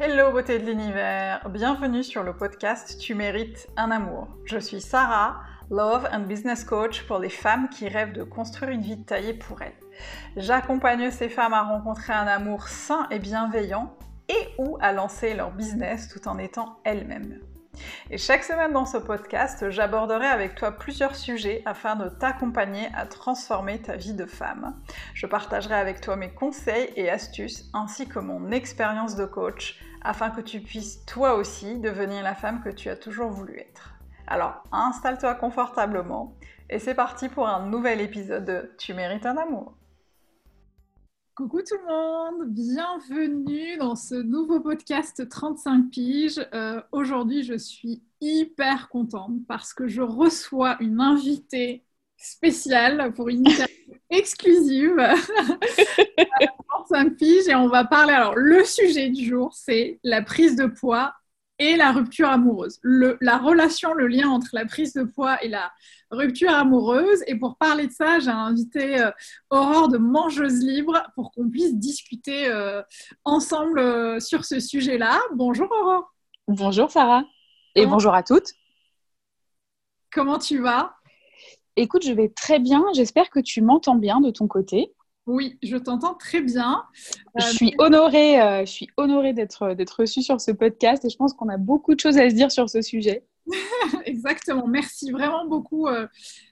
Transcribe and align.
Hello 0.00 0.30
beauté 0.30 0.60
de 0.60 0.64
l'univers, 0.64 1.48
bienvenue 1.50 2.04
sur 2.04 2.22
le 2.22 2.32
podcast 2.32 3.00
Tu 3.00 3.16
mérites 3.16 3.66
un 3.76 3.90
amour. 3.90 4.28
Je 4.44 4.56
suis 4.56 4.80
Sarah, 4.80 5.40
Love 5.72 6.08
and 6.12 6.20
Business 6.20 6.62
Coach 6.62 7.02
pour 7.08 7.18
les 7.18 7.28
femmes 7.28 7.68
qui 7.68 7.88
rêvent 7.88 8.12
de 8.12 8.22
construire 8.22 8.70
une 8.70 8.80
vie 8.80 9.02
taillée 9.02 9.34
pour 9.34 9.60
elles. 9.60 9.74
J'accompagne 10.36 11.10
ces 11.10 11.28
femmes 11.28 11.52
à 11.52 11.62
rencontrer 11.62 12.12
un 12.12 12.28
amour 12.28 12.68
sain 12.68 13.08
et 13.10 13.18
bienveillant 13.18 13.92
et 14.28 14.48
ou 14.58 14.78
à 14.80 14.92
lancer 14.92 15.34
leur 15.34 15.50
business 15.50 16.06
tout 16.06 16.28
en 16.28 16.38
étant 16.38 16.78
elles-mêmes. 16.84 17.40
Et 18.10 18.18
chaque 18.18 18.44
semaine 18.44 18.72
dans 18.72 18.86
ce 18.86 18.98
podcast, 18.98 19.70
j'aborderai 19.70 20.26
avec 20.26 20.54
toi 20.54 20.72
plusieurs 20.72 21.16
sujets 21.16 21.62
afin 21.66 21.96
de 21.96 22.08
t'accompagner 22.08 22.88
à 22.94 23.06
transformer 23.06 23.80
ta 23.80 23.96
vie 23.96 24.14
de 24.14 24.26
femme. 24.26 24.76
Je 25.14 25.26
partagerai 25.26 25.74
avec 25.74 26.00
toi 26.00 26.14
mes 26.16 26.30
conseils 26.30 26.90
et 26.94 27.10
astuces 27.10 27.68
ainsi 27.74 28.08
que 28.08 28.18
mon 28.20 28.50
expérience 28.52 29.16
de 29.16 29.24
coach 29.24 29.78
afin 30.02 30.30
que 30.30 30.40
tu 30.40 30.60
puisses 30.60 31.04
toi 31.06 31.34
aussi 31.34 31.78
devenir 31.78 32.22
la 32.22 32.34
femme 32.34 32.62
que 32.62 32.70
tu 32.70 32.88
as 32.88 32.96
toujours 32.96 33.30
voulu 33.30 33.58
être. 33.58 33.94
Alors 34.26 34.62
installe-toi 34.72 35.34
confortablement 35.34 36.36
et 36.70 36.78
c'est 36.78 36.94
parti 36.94 37.28
pour 37.28 37.48
un 37.48 37.66
nouvel 37.66 38.00
épisode 38.00 38.44
de 38.44 38.70
Tu 38.78 38.94
mérites 38.94 39.26
un 39.26 39.36
amour. 39.36 39.74
Coucou 41.34 41.62
tout 41.62 41.76
le 41.76 41.86
monde, 41.86 42.48
bienvenue 42.48 43.76
dans 43.78 43.94
ce 43.94 44.16
nouveau 44.16 44.60
podcast 44.60 45.28
35 45.28 45.88
piges. 45.90 46.44
Euh, 46.52 46.82
aujourd'hui, 46.90 47.44
je 47.44 47.56
suis 47.56 48.02
hyper 48.20 48.88
contente 48.88 49.46
parce 49.46 49.72
que 49.72 49.86
je 49.86 50.02
reçois 50.02 50.76
une 50.80 51.00
invitée 51.00 51.84
spéciale 52.16 53.14
pour 53.14 53.28
une 53.28 53.46
interview 53.46 53.94
exclusive 54.10 54.96
35 56.88 57.16
piges 57.16 57.48
et 57.48 57.54
on 57.54 57.68
va 57.68 57.84
parler. 57.84 58.12
Alors, 58.12 58.34
le 58.36 58.64
sujet 58.64 59.10
du 59.10 59.24
jour, 59.26 59.52
c'est 59.54 60.00
la 60.02 60.22
prise 60.22 60.56
de 60.56 60.66
poids 60.66 61.14
et 61.58 61.76
la 61.76 61.90
rupture 61.90 62.28
amoureuse. 62.28 62.78
la 62.84 63.38
relation, 63.38 63.92
le 63.92 64.06
lien 64.06 64.28
entre 64.28 64.50
la 64.52 64.64
prise 64.64 64.92
de 64.94 65.02
poids 65.02 65.42
et 65.42 65.48
la 65.48 65.72
rupture 66.10 66.50
amoureuse. 66.50 67.22
Et 67.26 67.34
pour 67.34 67.56
parler 67.56 67.88
de 67.88 67.92
ça, 67.92 68.20
j'ai 68.20 68.30
invité 68.30 69.00
euh, 69.00 69.10
Aurore 69.50 69.88
de 69.88 69.98
Mangeuse 69.98 70.62
Libre 70.62 71.02
pour 71.14 71.32
qu'on 71.32 71.48
puisse 71.50 71.74
discuter 71.74 72.46
euh, 72.46 72.82
ensemble 73.24 73.80
euh, 73.80 74.20
sur 74.20 74.44
ce 74.44 74.60
sujet-là. 74.60 75.18
Bonjour 75.34 75.68
Aurore. 75.70 76.14
Bonjour 76.46 76.90
Sarah. 76.90 77.24
Et 77.74 77.86
bonjour 77.86 78.14
à 78.14 78.22
toutes. 78.22 78.52
Comment 80.12 80.38
tu 80.38 80.60
vas? 80.60 80.94
Écoute, 81.76 82.04
je 82.04 82.12
vais 82.12 82.28
très 82.28 82.58
bien. 82.58 82.84
J'espère 82.94 83.30
que 83.30 83.40
tu 83.40 83.62
m'entends 83.62 83.94
bien 83.94 84.20
de 84.20 84.30
ton 84.30 84.46
côté. 84.46 84.92
Oui, 85.28 85.58
je 85.62 85.76
t'entends 85.76 86.14
très 86.14 86.40
bien. 86.40 86.84
Je 87.36 87.44
euh, 87.44 87.48
suis 87.50 87.74
honorée, 87.76 88.40
euh, 88.40 88.60
je 88.60 88.70
suis 88.70 88.88
honorée 88.96 89.34
d'être 89.34 89.74
d'être 89.74 90.00
reçue 90.00 90.22
sur 90.22 90.40
ce 90.40 90.52
podcast 90.52 91.04
et 91.04 91.10
je 91.10 91.16
pense 91.18 91.34
qu'on 91.34 91.50
a 91.50 91.58
beaucoup 91.58 91.94
de 91.94 92.00
choses 92.00 92.16
à 92.16 92.30
se 92.30 92.34
dire 92.34 92.50
sur 92.50 92.70
ce 92.70 92.80
sujet. 92.80 93.26
Exactement. 94.06 94.66
Merci 94.66 95.10
vraiment 95.10 95.46
beaucoup 95.46 95.86
euh, 95.86 96.06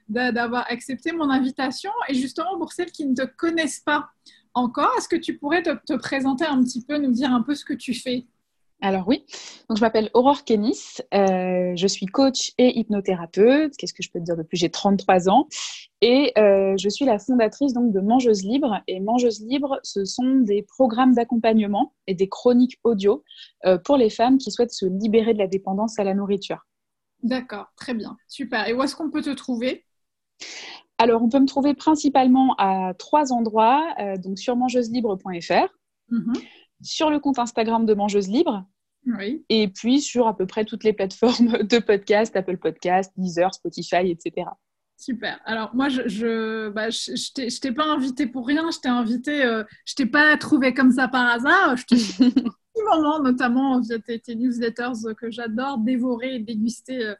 d'avoir 0.09 0.69
accepté 0.69 1.11
mon 1.11 1.31
invitation. 1.31 1.89
Et 2.07 2.13
justement, 2.13 2.55
pour 2.59 2.71
celles 2.71 2.91
qui 2.91 3.07
ne 3.07 3.15
te 3.15 3.25
connaissent 3.25 3.79
pas 3.79 4.09
encore, 4.53 4.93
est-ce 4.95 5.09
que 5.09 5.15
tu 5.15 5.39
pourrais 5.39 5.63
te, 5.63 5.95
présenter 5.95 6.45
un 6.45 6.63
petit 6.63 6.85
peu, 6.85 6.99
nous 6.99 7.11
dire 7.11 7.31
un 7.31 7.41
peu 7.41 7.55
ce 7.55 7.65
que 7.65 7.73
tu 7.73 7.95
fais? 7.95 8.27
Alors 8.79 9.07
oui, 9.07 9.25
donc 9.69 9.77
je 9.77 9.81
m'appelle 9.81 10.11
Aurore 10.13 10.43
Kenis, 10.43 11.01
euh, 11.11 11.73
je 11.75 11.87
suis 11.87 12.05
coach 12.05 12.53
et 12.59 12.77
hypnothérapeute. 12.77 13.75
Qu'est-ce 13.75 13.93
que 13.93 14.03
je 14.03 14.11
peux 14.11 14.19
te 14.19 14.23
dire 14.23 14.37
de 14.37 14.43
plus 14.43 14.55
J'ai 14.55 14.69
33 14.69 15.29
ans 15.29 15.47
et 16.01 16.31
euh, 16.37 16.75
je 16.77 16.87
suis 16.87 17.03
la 17.03 17.17
fondatrice 17.17 17.73
donc 17.73 17.91
de 17.91 17.99
Mangeuse 17.99 18.43
Libre. 18.43 18.79
Et 18.87 18.99
Mangeuse 18.99 19.41
Libre, 19.41 19.79
ce 19.81 20.05
sont 20.05 20.41
des 20.41 20.61
programmes 20.61 21.15
d'accompagnement 21.15 21.95
et 22.05 22.13
des 22.13 22.29
chroniques 22.29 22.77
audio 22.83 23.23
euh, 23.65 23.79
pour 23.79 23.97
les 23.97 24.11
femmes 24.11 24.37
qui 24.37 24.51
souhaitent 24.51 24.73
se 24.73 24.85
libérer 24.85 25.33
de 25.33 25.39
la 25.39 25.47
dépendance 25.47 25.97
à 25.97 26.03
la 26.03 26.13
nourriture. 26.13 26.67
D'accord, 27.23 27.65
très 27.77 27.95
bien, 27.95 28.15
super. 28.27 28.67
Et 28.67 28.73
où 28.73 28.83
est-ce 28.83 28.95
qu'on 28.95 29.09
peut 29.09 29.23
te 29.23 29.31
trouver? 29.31 29.85
Alors, 30.99 31.23
on 31.23 31.29
peut 31.29 31.39
me 31.39 31.47
trouver 31.47 31.73
principalement 31.73 32.53
à 32.59 32.93
trois 32.93 33.33
endroits, 33.33 33.95
donc 34.17 34.37
sur 34.37 34.55
mangeuselibre.fr. 34.55 35.67
Mhm 36.09 36.33
sur 36.81 37.09
le 37.09 37.19
compte 37.19 37.39
Instagram 37.39 37.85
de 37.85 37.93
Mangeuse 37.93 38.27
Libre. 38.27 38.65
Et 39.49 39.67
puis 39.69 40.01
sur 40.01 40.27
à 40.27 40.35
peu 40.35 40.45
près 40.45 40.65
toutes 40.65 40.83
les 40.83 40.93
plateformes 40.93 41.63
de 41.63 41.79
podcast, 41.79 42.35
Apple 42.35 42.57
Podcast, 42.57 43.11
Deezer, 43.17 43.53
Spotify, 43.53 44.11
etc. 44.11 44.47
Super. 44.99 45.39
Alors 45.45 45.75
moi, 45.75 45.89
je 45.89 46.07
je, 46.07 46.69
bah, 46.69 46.89
je, 46.89 47.59
t'ai 47.59 47.71
pas 47.71 47.85
invité 47.85 48.25
pour 48.25 48.47
rien. 48.47 48.71
Je 48.71 48.79
t'ai 48.79 48.89
invité, 48.89 49.45
euh, 49.45 49.63
je 49.85 49.93
t'ai 49.93 50.07
pas 50.07 50.35
trouvé 50.37 50.73
comme 50.73 50.91
ça 50.91 51.07
par 51.07 51.27
hasard. 51.27 51.77
Je 51.77 51.85
t'ai 51.85 51.95
moment, 52.95 53.21
notamment 53.21 53.79
via 53.79 53.99
tes, 53.99 54.35
newsletters 54.35 55.13
que 55.15 55.29
j'adore 55.29 55.79
dévorer 55.79 56.35
et 56.35 56.39
déguster, 56.39 57.05
euh, 57.05 57.15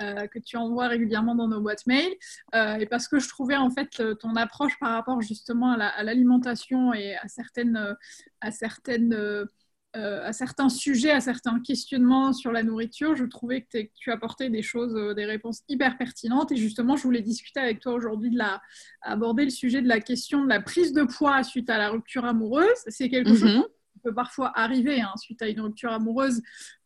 euh, 0.00 0.26
que 0.28 0.38
tu 0.38 0.56
envoies 0.56 0.88
régulièrement 0.88 1.34
dans 1.34 1.48
nos 1.48 1.60
boîtes 1.60 1.86
mail. 1.86 2.12
et 2.54 2.86
parce 2.86 3.08
que 3.08 3.18
je 3.18 3.28
trouvais 3.28 3.56
en 3.56 3.70
fait 3.70 4.02
ton 4.18 4.36
approche 4.36 4.78
par 4.78 4.90
rapport 4.90 5.20
justement 5.20 5.72
à 5.72 6.02
l'alimentation 6.04 6.94
et 6.94 7.16
à 7.16 7.26
certaines, 7.28 7.96
à 8.40 8.50
certaines 8.52 9.48
à 9.96 10.32
certains 10.32 10.68
sujets, 10.68 11.10
à 11.10 11.20
certains 11.20 11.60
questionnements 11.60 12.32
sur 12.32 12.52
la 12.52 12.62
nourriture, 12.62 13.16
je 13.16 13.24
trouvais 13.24 13.62
que, 13.62 13.78
tu 13.98 14.10
apportais 14.12 14.50
des 14.50 14.62
choses, 14.62 14.94
des 15.16 15.24
réponses 15.24 15.62
hyper 15.68 15.96
pertinentes. 15.96 16.52
Et 16.52 16.56
justement, 16.56 16.96
je 16.96 17.02
voulais 17.02 17.22
discuter 17.22 17.60
avec 17.60 17.80
toi 17.80 17.92
aujourd'hui 17.92 18.30
de 18.30 18.38
la, 18.38 18.60
aborder 19.02 19.44
le 19.44 19.50
sujet 19.50 19.82
de 19.82 19.88
la 19.88 20.00
question 20.00 20.44
de 20.44 20.48
la 20.48 20.60
prise 20.60 20.92
de 20.92 21.04
poids 21.04 21.42
suite 21.42 21.70
à 21.70 21.78
la 21.78 21.90
rupture 21.90 22.24
amoureuse. 22.24 22.66
C'est 22.88 23.08
quelque 23.08 23.30
mm-hmm. 23.30 23.54
chose 23.56 23.68
peut 24.06 24.14
parfois 24.14 24.52
arriver 24.54 25.00
hein, 25.00 25.12
suite 25.16 25.42
à 25.42 25.48
une 25.48 25.60
rupture 25.60 25.90
amoureuse. 25.90 26.40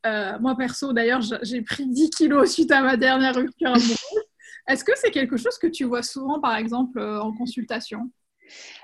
Euh, 0.07 0.39
moi, 0.41 0.57
perso, 0.57 0.93
d'ailleurs, 0.93 1.21
j'ai 1.43 1.63
pris 1.63 1.87
10 1.87 2.11
kilos 2.11 2.51
suite 2.51 2.71
à 2.71 2.83
ma 2.83 2.97
dernière 2.97 3.35
rupture 3.35 3.69
amoureuse. 3.69 4.25
Est-ce 4.69 4.85
que 4.85 4.93
c'est 4.97 5.11
quelque 5.11 5.37
chose 5.37 5.59
que 5.59 5.67
tu 5.67 5.85
vois 5.85 6.03
souvent, 6.03 6.41
par 6.41 6.57
exemple, 6.57 6.99
euh, 6.99 7.21
en 7.21 7.33
consultation? 7.33 8.11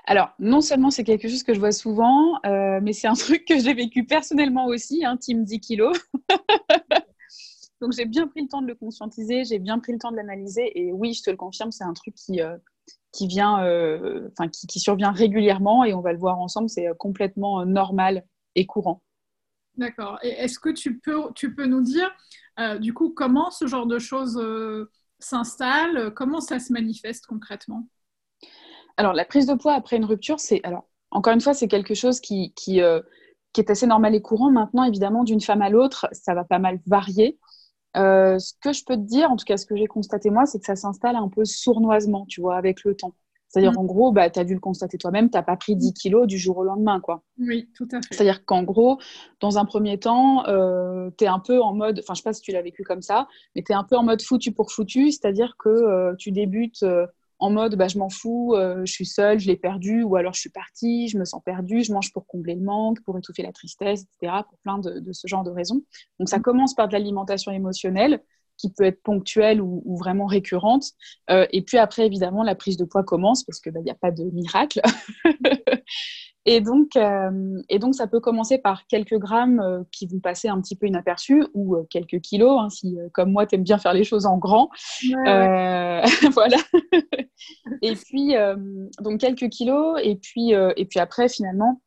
Alors, 0.05 0.29
non 0.39 0.61
seulement 0.61 0.89
c'est 0.89 1.03
quelque 1.03 1.27
chose 1.27 1.43
que 1.43 1.53
je 1.53 1.59
vois 1.59 1.71
souvent, 1.71 2.39
euh, 2.45 2.79
mais 2.81 2.93
c'est 2.93 3.07
un 3.07 3.13
truc 3.15 3.45
que 3.45 3.59
j'ai 3.59 3.73
vécu 3.73 4.05
personnellement 4.05 4.67
aussi, 4.67 5.05
hein, 5.05 5.17
team 5.17 5.43
10 5.43 5.59
kilos. 5.59 5.97
Donc, 7.81 7.91
j'ai 7.93 8.05
bien 8.05 8.27
pris 8.27 8.41
le 8.41 8.47
temps 8.47 8.61
de 8.61 8.67
le 8.67 8.75
conscientiser, 8.75 9.43
j'ai 9.43 9.59
bien 9.59 9.77
pris 9.79 9.91
le 9.91 9.99
temps 9.99 10.11
de 10.11 10.15
l'analyser. 10.15 10.71
Et 10.79 10.91
oui, 10.91 11.13
je 11.13 11.21
te 11.21 11.29
le 11.29 11.37
confirme, 11.37 11.71
c'est 11.71 11.83
un 11.83 11.93
truc 11.93 12.15
qui, 12.15 12.41
euh, 12.41 12.57
qui, 14.67 14.79
survient 14.79 15.11
régulièrement 15.11 15.83
et 15.83 15.93
on 15.93 16.01
va 16.01 16.11
le 16.11 16.19
voir 16.19 16.39
ensemble, 16.39 16.69
c'est 16.69 16.87
euh, 16.87 16.93
complètement 16.93 17.61
euh, 17.61 17.65
normal 17.65 18.25
et 18.55 18.65
courant. 18.65 19.03
D'accord. 19.75 20.17
Est-ce 20.23 20.57
que 20.59 20.69
tu 20.69 20.97
peux, 20.99 21.21
tu 21.35 21.53
peux 21.53 21.67
nous 21.67 21.81
dire, 21.81 22.11
du 22.79 22.95
coup, 22.95 23.09
comment 23.09 23.51
ce 23.51 23.67
genre 23.67 23.85
de 23.85 23.99
choses 23.99 24.41
s'installe 25.19 26.11
Comment 26.15 26.41
ça 26.41 26.57
se 26.57 26.73
manifeste 26.73 27.27
concrètement? 27.27 27.87
Alors, 28.97 29.13
la 29.13 29.25
prise 29.25 29.45
de 29.45 29.53
poids 29.53 29.73
après 29.73 29.97
une 29.97 30.05
rupture, 30.05 30.39
c'est. 30.39 30.59
Alors, 30.63 30.85
encore 31.11 31.33
une 31.33 31.41
fois, 31.41 31.53
c'est 31.53 31.67
quelque 31.67 31.93
chose 31.93 32.19
qui, 32.19 32.53
qui, 32.55 32.81
qui, 33.53 33.61
est 33.61 33.69
assez 33.69 33.87
normal 33.87 34.13
et 34.15 34.21
courant. 34.21 34.51
Maintenant, 34.51 34.83
évidemment, 34.83 35.23
d'une 35.23 35.41
femme 35.41 35.61
à 35.61 35.69
l'autre, 35.69 36.07
ça 36.11 36.33
va 36.33 36.43
pas 36.43 36.59
mal 36.59 36.79
varier. 36.85 37.37
Euh, 37.97 38.37
ce 38.37 38.53
que 38.61 38.73
je 38.73 38.83
peux 38.83 38.95
te 38.95 39.01
dire, 39.01 39.31
en 39.31 39.35
tout 39.35 39.45
cas 39.45 39.57
ce 39.57 39.65
que 39.65 39.75
j'ai 39.75 39.87
constaté 39.87 40.29
moi, 40.29 40.45
c'est 40.45 40.59
que 40.59 40.65
ça 40.65 40.75
s'installe 40.75 41.15
un 41.15 41.29
peu 41.29 41.45
sournoisement, 41.45 42.25
tu 42.27 42.41
vois, 42.41 42.57
avec 42.57 42.83
le 42.83 42.95
temps. 42.95 43.13
C'est-à-dire 43.47 43.71
mm. 43.71 43.77
en 43.77 43.85
gros, 43.85 44.11
bah, 44.11 44.29
tu 44.29 44.39
as 44.39 44.43
dû 44.43 44.53
le 44.53 44.59
constater 44.59 44.97
toi-même, 44.97 45.29
tu 45.29 45.37
n'as 45.37 45.43
pas 45.43 45.55
pris 45.55 45.75
10 45.75 45.93
kilos 45.93 46.27
du 46.27 46.37
jour 46.37 46.57
au 46.57 46.63
lendemain. 46.63 46.99
quoi. 46.99 47.23
Oui, 47.39 47.69
tout 47.73 47.87
à 47.91 48.01
fait. 48.01 48.13
C'est-à-dire 48.13 48.45
qu'en 48.45 48.63
gros, 48.63 48.99
dans 49.39 49.57
un 49.57 49.65
premier 49.65 49.97
temps, 49.97 50.45
euh, 50.47 51.09
tu 51.17 51.23
es 51.23 51.27
un 51.27 51.39
peu 51.39 51.61
en 51.61 51.73
mode, 51.73 51.99
enfin 51.99 52.13
je 52.13 52.19
sais 52.19 52.23
pas 52.23 52.33
si 52.33 52.41
tu 52.41 52.51
l'as 52.51 52.61
vécu 52.61 52.83
comme 52.83 53.01
ça, 53.01 53.27
mais 53.55 53.63
tu 53.63 53.71
es 53.71 53.75
un 53.75 53.85
peu 53.85 53.95
en 53.95 54.03
mode 54.03 54.21
foutu 54.21 54.51
pour 54.51 54.71
foutu, 54.71 55.11
c'est-à-dire 55.11 55.55
que 55.57 55.69
euh, 55.69 56.13
tu 56.17 56.31
débutes 56.31 56.85
en 57.39 57.51
mode 57.51 57.75
bah, 57.75 57.87
je 57.87 57.97
m'en 57.97 58.09
fous, 58.09 58.53
euh, 58.55 58.85
je 58.85 58.91
suis 58.91 59.05
seule, 59.05 59.39
je 59.39 59.47
l'ai 59.47 59.55
perdu, 59.55 60.03
ou 60.03 60.15
alors 60.15 60.33
je 60.33 60.39
suis 60.39 60.49
partie, 60.49 61.07
je 61.07 61.17
me 61.17 61.25
sens 61.25 61.41
perdue, 61.43 61.83
je 61.83 61.93
mange 61.93 62.11
pour 62.11 62.25
combler 62.25 62.55
le 62.55 62.61
manque, 62.61 63.01
pour 63.03 63.17
étouffer 63.17 63.43
la 63.43 63.51
tristesse, 63.51 64.05
etc., 64.21 64.41
pour 64.47 64.57
plein 64.59 64.79
de, 64.79 65.11
ce 65.11 65.27
genre 65.27 65.43
de 65.43 65.51
raisons. 65.51 65.81
Donc 66.19 66.29
ça 66.29 66.39
mm. 66.39 66.43
commence 66.43 66.73
par 66.73 66.87
de 66.87 66.93
l'alimentation 66.93 67.51
émotionnelle 67.51 68.21
qui 68.57 68.71
peut 68.71 68.83
être 68.83 69.01
ponctuelle 69.03 69.61
ou, 69.61 69.97
vraiment 69.97 70.25
récurrente. 70.25 70.85
Euh, 71.29 71.45
et 71.51 71.61
puis 71.61 71.77
après, 71.77 72.05
évidemment, 72.05 72.43
la 72.43 72.55
prise 72.55 72.77
de 72.77 72.85
poids 72.85 73.03
commence 73.03 73.43
parce 73.43 73.59
qu'il 73.59 73.71
bah, 73.71 73.81
n'y 73.81 73.91
a 73.91 73.95
pas 73.95 74.11
de 74.11 74.23
miracle. 74.23 74.81
Et 76.49 76.61
donc, 76.61 76.95
euh, 76.95 77.61
et 77.67 77.77
donc, 77.77 77.93
ça 77.93 78.07
peut 78.07 78.21
commencer 78.21 78.57
par 78.57 78.87
quelques 78.87 79.17
grammes 79.17 79.59
euh, 79.59 79.83
qui 79.91 80.07
vont 80.07 80.21
passer 80.21 80.47
un 80.47 80.61
petit 80.61 80.77
peu 80.77 80.87
inaperçus 80.87 81.45
ou 81.53 81.75
quelques 81.89 82.21
kilos, 82.21 82.57
hein, 82.61 82.69
si, 82.69 82.97
comme 83.11 83.33
moi, 83.33 83.45
tu 83.45 83.55
aimes 83.55 83.63
bien 83.63 83.77
faire 83.77 83.93
les 83.93 84.05
choses 84.05 84.25
en 84.25 84.37
grand. 84.37 84.69
voilà. 85.11 86.55
et 87.81 87.95
puis, 87.95 88.35
donc, 89.01 89.19
quelques 89.19 89.49
kilos. 89.49 89.99
Et 90.01 90.15
puis, 90.15 90.53
et 90.53 90.85
puis 90.85 91.01
après, 91.01 91.27
finalement, 91.27 91.81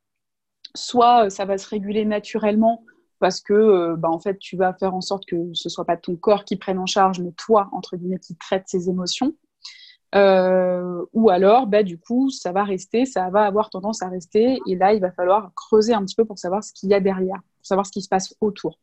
soit 0.75 1.31
ça 1.31 1.47
va 1.47 1.57
se 1.57 1.67
réguler 1.67 2.05
naturellement 2.05 2.85
parce 3.21 3.41
que 3.41 3.95
bah, 3.97 4.11
en 4.11 4.19
fait, 4.19 4.39
tu 4.39 4.57
vas 4.57 4.73
faire 4.75 4.95
en 4.95 5.01
sorte 5.01 5.27
que 5.27 5.37
ce 5.55 5.69
soit 5.69 5.85
pas 5.85 5.97
ton 5.97 6.17
corps 6.17 6.45
qui 6.45 6.57
prenne 6.57 6.79
en 6.79 6.87
charge, 6.87 7.21
mais 7.21 7.33
toi, 7.33 7.69
entre 7.73 7.97
guillemets, 7.97 8.19
qui 8.19 8.35
traite 8.37 8.65
ses 8.67 8.89
émotions. 8.89 9.35
Euh, 10.15 11.05
ou 11.13 11.31
alors, 11.31 11.67
bah, 11.67 11.83
du 11.83 11.99
coup, 11.99 12.31
ça 12.31 12.53
va 12.53 12.65
rester, 12.65 13.07
ça 13.07 13.31
va 13.31 13.45
avoir 13.45 13.71
tendance 13.71 14.03
à 14.03 14.09
rester. 14.09 14.59
Et 14.67 14.75
là, 14.77 14.93
il 14.93 15.01
va 15.01 15.13
falloir 15.13 15.53
creuser 15.55 15.95
un 15.95 16.05
petit 16.05 16.17
peu 16.17 16.25
pour 16.25 16.39
savoir 16.39 16.65
ce 16.65 16.73
qu'il 16.73 16.91
y 16.91 16.95
a 16.95 17.01
derrière. 17.01 17.41
savoir 17.63 17.87
ce 17.87 17.93
qui 17.93 18.03
se 18.03 18.09
passe 18.09 18.35
autour. 18.41 18.79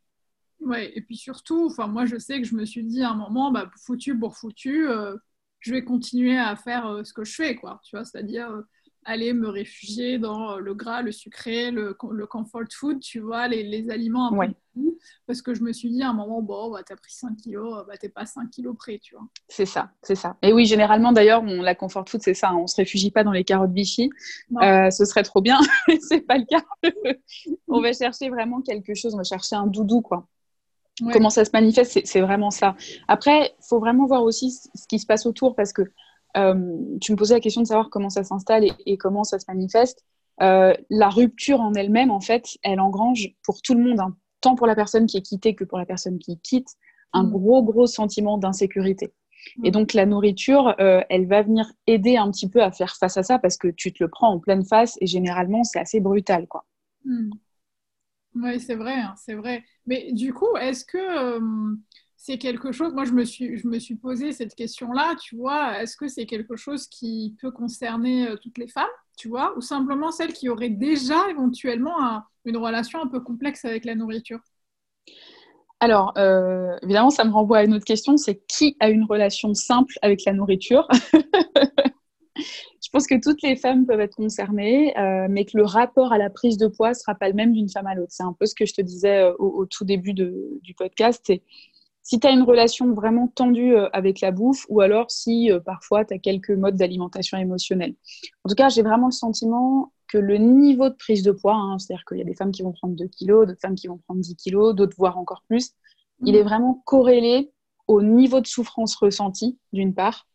Ouais, 0.60 0.92
et 0.96 1.02
puis 1.02 1.16
surtout, 1.16 1.68
enfin 1.68 1.88
moi 1.88 2.06
je 2.06 2.18
sais 2.18 2.42
que 2.42 2.48
je 2.48 2.56
me 2.56 2.66
suis 2.66 2.84
dit 2.84 3.04
à 3.04 3.12
un 3.12 3.16
moment, 3.16 3.52
bah, 3.52 3.70
foutu 3.86 4.18
pour 4.18 4.36
foutu, 4.36 4.90
euh, 4.90 5.16
je 5.60 5.72
vais 5.72 5.84
continuer 5.84 6.38
à 6.38 6.56
faire 6.56 6.88
euh, 6.88 7.04
ce 7.04 7.14
que 7.14 7.24
je 7.24 7.36
fais, 7.36 7.56
quoi. 7.56 7.80
Tu 7.84 7.96
vois, 7.96 8.06
c'est-à-dire 8.06 8.50
euh, 8.50 8.62
aller 9.08 9.34
me 9.34 9.48
réfugier 9.48 10.20
dans 10.20 10.58
le 10.58 10.74
gras, 10.76 11.02
le 11.02 11.14
sucré, 11.14 11.72
le, 11.72 11.98
le 12.12 12.28
comfort 12.28 12.66
food, 12.70 13.00
tu 13.00 13.20
vois, 13.20 13.48
les, 13.48 13.64
les 13.64 13.90
aliments 13.90 14.28
un 14.28 14.48
peu 14.48 14.54
parce 15.26 15.42
que 15.42 15.54
je 15.54 15.64
me 15.64 15.74
suis 15.74 15.90
dit 15.90 16.04
à 16.04 16.10
un 16.10 16.14
moment, 16.14 16.42
bon, 16.42 16.72
bah, 16.72 16.82
t'as 16.86 16.96
pris 16.96 17.12
5 17.12 17.36
kilos, 17.38 17.86
bah, 17.88 17.98
t'es 17.98 18.10
pas 18.10 18.26
5 18.26 18.50
kilos 18.50 18.76
près, 18.78 19.00
tu 19.00 19.16
vois. 19.16 19.26
C'est 19.48 19.66
ça, 19.66 19.92
c'est 20.02 20.16
ça. 20.16 20.38
Et 20.42 20.54
oui, 20.54 20.66
généralement 20.66 21.14
d'ailleurs, 21.14 21.44
la 21.44 21.74
comfort 21.74 22.08
food, 22.08 22.22
c'est 22.22 22.34
ça, 22.34 22.50
hein. 22.50 22.58
on 22.58 22.68
se 22.68 22.76
réfugie 22.76 23.10
pas 23.10 23.24
dans 23.24 23.32
les 23.32 23.44
carottes 23.44 23.72
Vichy, 23.72 24.10
ce 24.52 25.06
serait 25.06 25.24
trop 25.24 25.42
bien, 25.42 25.60
mais 25.88 26.00
c'est 26.02 26.22
pas 26.22 26.38
le 26.38 26.46
cas. 26.46 26.64
on 27.68 27.82
va 27.82 27.94
chercher 27.94 28.30
vraiment 28.30 28.62
quelque 28.62 28.94
chose, 28.94 29.14
on 29.14 29.18
va 29.18 29.24
chercher 29.24 29.56
un 29.56 29.68
doudou, 29.68 30.02
quoi. 30.02 30.28
Comment 31.14 31.30
ça 31.30 31.46
se 31.46 31.52
manifeste, 31.54 32.02
c'est 32.06 32.22
vraiment 32.22 32.50
ça. 32.50 32.76
Après, 33.08 33.56
il 33.60 33.66
faut 33.68 33.80
vraiment 33.80 34.08
voir 34.08 34.24
aussi 34.24 34.52
ce 34.52 34.88
qui 34.88 34.98
se 34.98 35.06
passe 35.06 35.28
autour 35.28 35.56
parce 35.56 35.72
que 35.72 35.84
euh, 35.84 35.92
tu 37.02 37.12
me 37.12 37.16
posais 37.16 37.34
la 37.34 37.40
question 37.40 37.62
de 37.62 37.68
savoir 37.68 37.90
comment 37.90 38.10
ça 38.10 38.24
s'installe 38.24 38.66
et, 38.86 38.98
comment 38.98 39.24
ça 39.24 39.40
se 39.40 39.46
manifeste. 39.48 40.04
Euh, 40.42 40.74
la 40.90 41.10
rupture 41.10 41.62
en 41.62 41.74
elle-même, 41.74 42.12
en 42.12 42.22
fait, 42.22 42.46
elle 42.64 42.80
engrange 42.80 43.30
pour 43.44 43.62
tout 43.62 43.74
le 43.74 43.84
monde, 43.84 44.00
hein, 44.00 44.16
tant 44.42 44.56
pour 44.56 44.68
la 44.68 44.76
personne 44.76 45.08
qui 45.08 45.18
est 45.18 45.22
quittée 45.22 45.56
que 45.56 45.64
pour 45.64 45.78
la 45.78 45.86
personne 45.86 46.20
qui 46.20 46.40
quitte, 46.40 46.70
un 47.14 47.24
mm. 47.24 47.32
gros, 47.32 47.64
gros 47.64 47.88
sentiment 47.88 48.38
d'insécurité. 48.38 49.14
Et 49.64 49.70
mm. 49.70 49.72
donc 49.72 49.94
la 49.94 50.06
nourriture, 50.06 50.76
euh, 50.80 51.02
elle 51.10 51.28
va 51.28 51.42
venir 51.42 51.72
aider 51.88 52.18
un 52.18 52.30
petit 52.32 52.50
peu 52.50 52.62
à 52.62 52.72
faire 52.72 52.96
face 52.96 53.18
à 53.18 53.24
ça 53.24 53.40
parce 53.40 53.58
que 53.58 53.70
tu 53.70 53.92
te 53.94 54.04
le 54.04 54.10
prends 54.10 54.30
en 54.30 54.40
pleine 54.40 54.66
face 54.66 54.98
et 55.02 55.08
généralement 55.08 55.64
c'est 55.64 55.80
assez 55.80 56.00
brutal, 56.00 56.48
quoi. 56.48 56.66
Mm. 57.06 57.32
Oui, 58.36 58.60
c'est 58.60 58.76
vrai, 58.76 58.94
hein, 58.94 59.16
c'est 59.18 59.34
vrai. 59.34 59.64
Mais 59.88 60.12
du 60.12 60.34
coup, 60.34 60.56
est-ce 60.58 60.86
que 60.86 60.98
euh, 60.98 61.76
c'est 62.18 62.40
quelque 62.40 62.72
chose, 62.72 62.94
moi 62.94 63.06
je 63.06 63.14
me 63.14 63.24
suis, 63.24 63.58
je 63.58 63.94
posé 63.94 64.32
cette 64.32 64.56
question-là, 64.56 65.16
tu 65.22 65.38
vois, 65.38 65.82
est-ce 65.82 65.96
que 65.96 66.08
c'est 66.08 66.26
quelque 66.26 66.56
chose 66.56 66.88
qui 66.88 67.38
peut 67.40 67.52
concerner 67.52 68.28
euh, 68.28 68.36
toutes 68.42 68.58
les 68.58 68.68
femmes, 68.68 68.90
tu 69.18 69.30
vois, 69.30 69.56
ou 69.56 69.62
simplement 69.62 70.12
celles 70.12 70.34
qui 70.34 70.50
auraient 70.50 70.72
déjà 70.72 71.30
éventuellement 71.30 72.24
une 72.44 72.58
relation 72.58 73.02
un 73.02 73.08
peu 73.08 73.20
complexe 73.20 73.66
avec 73.66 73.86
la 73.86 73.94
nourriture? 73.94 74.40
Alors, 75.80 76.14
euh, 76.18 76.76
évidemment, 76.82 77.12
ça 77.12 77.24
me 77.24 77.32
renvoie 77.32 77.60
à 77.60 77.64
une 77.64 77.76
autre 77.76 77.86
question, 77.86 78.18
c'est 78.18 78.42
qui 78.48 78.76
a 78.80 78.90
une 78.90 79.04
relation 79.04 79.54
simple 79.54 79.94
avec 80.02 80.26
la 80.26 80.34
nourriture? 80.34 80.88
Je 82.36 82.90
pense 82.92 83.06
que 83.06 83.20
toutes 83.22 83.44
les 83.44 83.56
femmes 83.56 83.86
peuvent 83.86 84.00
être 84.00 84.16
concernées, 84.16 84.98
euh, 84.98 85.28
mais 85.30 85.46
que 85.46 85.56
le 85.56 85.66
rapport 85.66 86.14
à 86.14 86.18
la 86.18 86.32
prise 86.32 86.58
de 86.58 86.68
poids 86.68 86.90
ne 86.90 86.94
sera 86.96 87.14
pas 87.14 87.28
le 87.28 87.36
même 87.36 87.52
d'une 87.52 87.70
femme 87.70 87.86
à 87.86 87.94
l'autre. 87.94 88.12
C'est 88.12 88.24
un 88.24 88.34
peu 88.34 88.48
ce 88.48 88.56
que 88.56 88.66
je 88.66 88.74
te 88.74 88.82
disais 88.82 89.30
au, 89.38 89.66
tout 89.66 89.86
début 89.86 90.14
du 90.14 90.74
podcast. 90.76 91.32
Si 92.08 92.22
tu 92.22 92.28
as 92.28 92.32
une 92.32 92.44
relation 92.44 92.94
vraiment 92.94 93.28
tendue 93.28 93.76
euh, 93.76 93.90
avec 93.92 94.22
la 94.22 94.32
bouffe 94.32 94.66
ou 94.70 94.80
alors 94.80 95.12
si 95.12 95.52
parfois 95.66 96.06
tu 96.06 96.14
as 96.14 96.20
quelques 96.20 96.52
modes 96.52 96.78
d'alimentation 96.78 97.38
émotionnelle. 97.38 97.96
En 98.46 98.50
tout 98.50 98.56
cas, 98.56 98.70
j'ai 98.70 98.82
vraiment 98.82 99.08
le 99.08 99.12
sentiment 99.12 99.92
que 100.08 100.18
le 100.18 100.38
niveau 100.38 100.88
de 100.88 100.96
prise 100.96 101.22
de 101.22 101.32
poids, 101.32 101.56
hein, 101.56 101.78
c'est-à-dire 101.78 102.06
qu'il 102.06 102.18
y 102.18 102.22
a 102.22 102.24
des 102.24 102.34
femmes 102.34 102.54
qui 102.54 102.64
vont 102.64 102.72
prendre 102.72 102.96
2 102.96 103.08
kilos, 103.08 103.46
d'autres 103.46 103.60
femmes 103.60 103.76
qui 103.76 103.88
vont 103.88 103.98
prendre 103.98 104.22
10 104.22 104.36
kilos, 104.38 104.74
d'autres 104.74 104.96
voire 104.98 105.18
encore 105.18 105.44
plus, 105.50 105.74
il 106.26 106.36
est 106.38 106.44
mmh. 106.44 106.48
vraiment 106.48 106.82
corrélé 106.86 107.52
au 107.88 108.02
niveau 108.02 108.40
de 108.40 108.48
souffrance 108.48 108.96
ressentie, 108.96 109.58
d'une 109.74 109.94
part, 109.94 110.28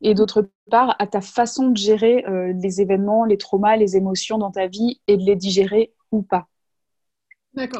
et 0.00 0.14
d'autre 0.14 0.50
part 0.70 0.96
à 0.98 1.06
ta 1.06 1.20
façon 1.20 1.68
de 1.68 1.76
gérer 1.76 2.24
euh, 2.26 2.54
les 2.54 2.80
événements, 2.80 3.24
les 3.24 3.38
traumas, 3.38 3.76
les 3.76 3.96
émotions 3.96 4.38
dans 4.38 4.50
ta 4.50 4.66
vie 4.66 5.00
et 5.06 5.16
de 5.16 5.22
les 5.22 5.36
digérer 5.36 5.92
ou 6.12 6.22
pas. 6.22 6.48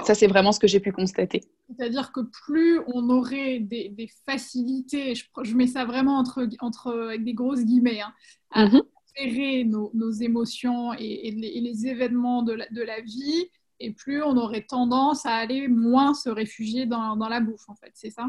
Ça, 0.05 0.15
c'est 0.15 0.27
vraiment 0.27 0.53
ce 0.53 0.61
que 0.61 0.67
j'ai 0.67 0.81
pu 0.81 0.93
constater. 0.93 1.43
C'est-à-dire 1.69 2.13
que 2.13 2.21
plus 2.47 2.81
on 2.87 3.09
aurait 3.11 3.59
des, 3.59 4.09
facilités, 4.25 5.15
je, 5.15 5.55
mets 5.55 5.67
ça 5.67 5.85
vraiment 5.85 6.19
entre, 6.19 6.47
entre, 6.61 6.93
avec 7.09 7.25
des 7.25 7.35
grosses 7.35 7.65
guillemets, 7.65 8.01
hein, 8.01 8.13
à 8.51 8.67
mhm. 8.67 8.83
gérer 9.17 9.65
nos, 9.65 9.91
nos, 9.95 10.11
émotions 10.11 10.93
et, 10.95 11.31
les, 11.33 11.87
événements 11.87 12.43
de 12.43 12.53
la, 12.53 12.67
de 12.71 12.83
la, 12.83 13.01
vie, 13.01 13.51
et 13.81 13.93
plus 13.93 14.23
on 14.23 14.37
aurait 14.37 14.65
tendance 14.65 15.27
à 15.27 15.35
aller 15.35 15.69
moins 15.69 16.15
se 16.15 16.29
réfugier 16.29 16.87
dans, 16.87 17.17
dans 17.17 17.29
la 17.29 17.41
bouffe, 17.41 17.69
en 17.69 17.75
fait, 17.75 17.91
c'est 17.95 18.11
ça? 18.11 18.27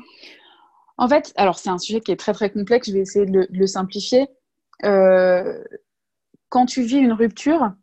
En 0.98 1.08
fait, 1.08 1.34
alors 1.36 1.60
c'est 1.60 1.70
un 1.70 1.78
sujet 1.78 2.00
qui 2.00 2.12
est 2.12 2.16
très 2.16 2.34
très 2.34 2.50
complexe, 2.50 2.88
je 2.88 2.94
vais 2.94 3.00
essayer 3.00 3.26
de 3.26 3.48
le, 3.50 3.68
simplifier. 3.68 4.28
Euh, 4.84 5.62
quand 6.50 6.66
tu 6.66 6.84
vis 6.84 6.98
une 6.98 7.14
rupture, 7.14 7.74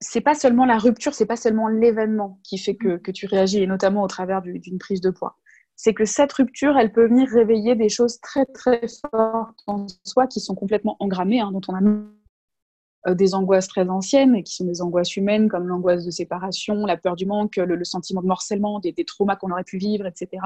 c'est 0.00 0.20
pas 0.20 0.34
seulement 0.34 0.64
la 0.64 0.78
rupture, 0.78 1.14
c'est 1.14 1.26
pas 1.26 1.36
seulement 1.36 1.68
l'événement 1.68 2.40
qui 2.42 2.58
fait 2.58 2.76
que, 2.76 3.10
tu 3.10 3.26
réagis, 3.26 3.62
et 3.62 3.66
notamment 3.66 4.02
au 4.02 4.08
travers 4.08 4.42
d'une 4.42 4.78
prise 4.78 5.00
de 5.00 5.10
poids. 5.10 5.36
C'est 5.76 5.94
que 5.94 6.04
cette 6.04 6.32
rupture, 6.32 6.76
elle 6.76 6.92
peut 6.92 7.06
venir 7.06 7.28
réveiller 7.28 7.76
des 7.76 7.88
choses 7.88 8.20
très 8.20 8.44
très 8.46 8.80
fortes 9.12 9.60
en 9.66 9.86
soi 10.04 10.26
qui 10.26 10.40
sont 10.40 10.56
complètement 10.56 10.96
engrammées, 10.98 11.40
hein, 11.40 11.52
dont 11.52 11.60
on 11.68 11.74
a 11.74 11.80
des 13.14 13.34
angoisses 13.34 13.68
très 13.68 13.88
anciennes, 13.88 14.42
qui 14.42 14.54
sont 14.54 14.64
des 14.64 14.82
angoisses 14.82 15.16
humaines, 15.16 15.48
comme 15.48 15.66
l'angoisse 15.66 16.04
de 16.04 16.10
séparation, 16.10 16.86
la 16.86 16.96
peur 16.96 17.16
du 17.16 17.26
manque, 17.26 17.56
le, 17.56 17.84
sentiment 17.84 18.22
de 18.22 18.26
morcellement, 18.26 18.80
des, 18.80 18.92
traumas 19.04 19.36
qu'on 19.36 19.50
aurait 19.50 19.64
pu 19.64 19.78
vivre, 19.78 20.06
etc. 20.06 20.42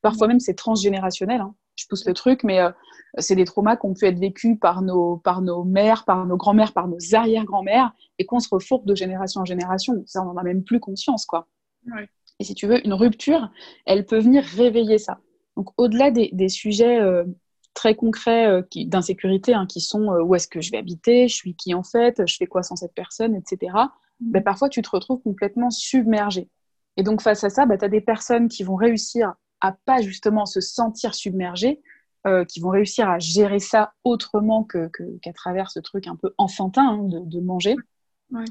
Parfois 0.00 0.28
même, 0.28 0.40
c'est 0.40 0.54
transgénérationnel. 0.54 1.40
Hein. 1.40 1.54
Je 1.76 1.86
pousse 1.88 2.06
le 2.06 2.12
truc, 2.12 2.44
mais 2.44 2.60
euh, 2.60 2.70
c'est 3.18 3.36
des 3.36 3.44
traumas 3.44 3.76
qui 3.76 3.86
ont 3.86 3.94
pu 3.94 4.06
être 4.06 4.18
vécus 4.18 4.58
par 4.60 4.82
nos, 4.82 5.16
par 5.16 5.40
nos 5.40 5.64
mères, 5.64 6.04
par 6.04 6.26
nos 6.26 6.36
grands-mères, 6.36 6.72
par 6.72 6.88
nos 6.88 6.98
arrière-grands-mères, 7.14 7.92
et 8.18 8.26
qu'on 8.26 8.40
se 8.40 8.48
refourque 8.50 8.84
de 8.86 8.94
génération 8.94 9.40
en 9.40 9.44
génération. 9.44 10.02
Ça, 10.06 10.22
on 10.22 10.26
n'en 10.26 10.36
a 10.36 10.42
même 10.42 10.64
plus 10.64 10.80
conscience, 10.80 11.24
quoi. 11.26 11.48
Et 12.38 12.44
si 12.44 12.54
tu 12.54 12.66
veux, 12.66 12.84
une 12.86 12.94
rupture, 12.94 13.50
elle 13.86 14.04
peut 14.04 14.18
venir 14.18 14.44
réveiller 14.44 14.98
ça. 14.98 15.18
Donc, 15.56 15.68
au-delà 15.76 16.10
des, 16.10 16.48
sujets 16.48 16.98
euh, 17.00 17.24
très 17.74 17.94
concrets 17.94 18.46
euh, 18.48 18.62
d'insécurité 18.86 19.54
hein, 19.54 19.66
qui 19.66 19.80
sont 19.80 20.12
euh, 20.12 20.22
où 20.22 20.34
est-ce 20.34 20.48
que 20.48 20.60
je 20.60 20.70
vais 20.70 20.78
habiter, 20.78 21.28
je 21.28 21.34
suis 21.34 21.54
qui 21.54 21.74
en 21.74 21.82
fait, 21.82 22.26
je 22.26 22.36
fais 22.36 22.46
quoi 22.46 22.62
sans 22.62 22.76
cette 22.76 22.94
personne, 22.94 23.34
etc. 23.34 23.72
Mm. 24.20 24.30
Ben, 24.32 24.42
parfois, 24.42 24.68
tu 24.68 24.82
te 24.82 24.90
retrouves 24.90 25.22
complètement 25.22 25.70
submergé. 25.70 26.48
Et 26.96 27.02
donc, 27.02 27.22
face 27.22 27.44
à 27.44 27.50
ça, 27.50 27.66
ben, 27.66 27.78
tu 27.78 27.84
as 27.84 27.88
des 27.88 28.00
personnes 28.00 28.48
qui 28.48 28.62
vont 28.62 28.76
réussir 28.76 29.34
à 29.60 29.72
pas 29.72 30.02
justement 30.02 30.44
se 30.44 30.60
sentir 30.60 31.14
submergées, 31.14 31.80
euh, 32.26 32.44
qui 32.44 32.60
vont 32.60 32.70
réussir 32.70 33.08
à 33.08 33.18
gérer 33.18 33.58
ça 33.58 33.94
autrement 34.04 34.64
qu'à 34.64 34.88
que, 34.88 35.32
travers 35.34 35.70
ce 35.70 35.80
truc 35.80 36.06
un 36.06 36.16
peu 36.16 36.34
enfantin 36.38 36.86
hein, 36.86 37.02
de, 37.04 37.20
de, 37.20 37.40
manger. 37.40 37.76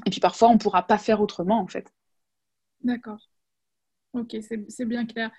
Et 0.06 0.10
puis 0.10 0.20
parfois, 0.20 0.48
on 0.48 0.54
ne 0.54 0.58
pourra 0.58 0.86
pas 0.86 0.98
faire 0.98 1.20
autrement, 1.20 1.60
en 1.60 1.66
fait. 1.66 1.92
D'accord. 2.82 3.18
Ok, 4.12 4.36
c'est 4.68 4.84
bien 4.84 5.06
clair. 5.06 5.30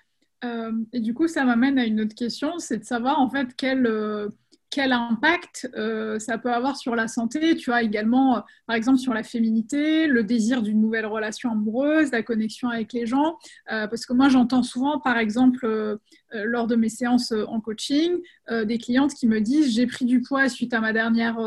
Euh, 0.44 0.72
et 0.92 1.00
du 1.00 1.14
coup, 1.14 1.28
ça 1.28 1.44
m'amène 1.44 1.78
à 1.78 1.84
une 1.84 2.00
autre 2.00 2.14
question, 2.14 2.58
c'est 2.58 2.78
de 2.78 2.84
savoir 2.84 3.20
en 3.20 3.30
fait 3.30 3.48
quel, 3.56 3.86
euh, 3.86 4.28
quel 4.70 4.92
impact 4.92 5.70
euh, 5.76 6.18
ça 6.18 6.36
peut 6.36 6.52
avoir 6.52 6.76
sur 6.76 6.96
la 6.96 7.08
santé, 7.08 7.56
tu 7.56 7.70
vois, 7.70 7.82
également, 7.82 8.42
par 8.66 8.76
exemple, 8.76 8.98
sur 8.98 9.14
la 9.14 9.22
féminité, 9.22 10.06
le 10.06 10.24
désir 10.24 10.62
d'une 10.62 10.80
nouvelle 10.80 11.06
relation 11.06 11.52
amoureuse, 11.52 12.10
la 12.10 12.22
connexion 12.22 12.68
avec 12.68 12.92
les 12.92 13.06
gens. 13.06 13.38
parce 13.66 14.04
que 14.04 14.12
moi, 14.12 14.28
j'entends 14.28 14.64
souvent, 14.64 14.98
par 14.98 15.16
exemple, 15.18 15.98
lors 16.32 16.66
de 16.66 16.74
mes 16.74 16.88
séances 16.88 17.32
en 17.46 17.60
coaching, 17.60 18.18
des 18.50 18.78
clientes 18.78 19.14
qui 19.14 19.28
me 19.28 19.40
disent, 19.40 19.72
j'ai 19.72 19.86
pris 19.86 20.06
du 20.06 20.22
poids 20.22 20.48
suite 20.48 20.74
à 20.74 20.80
ma 20.80 20.92
dernière 20.92 21.38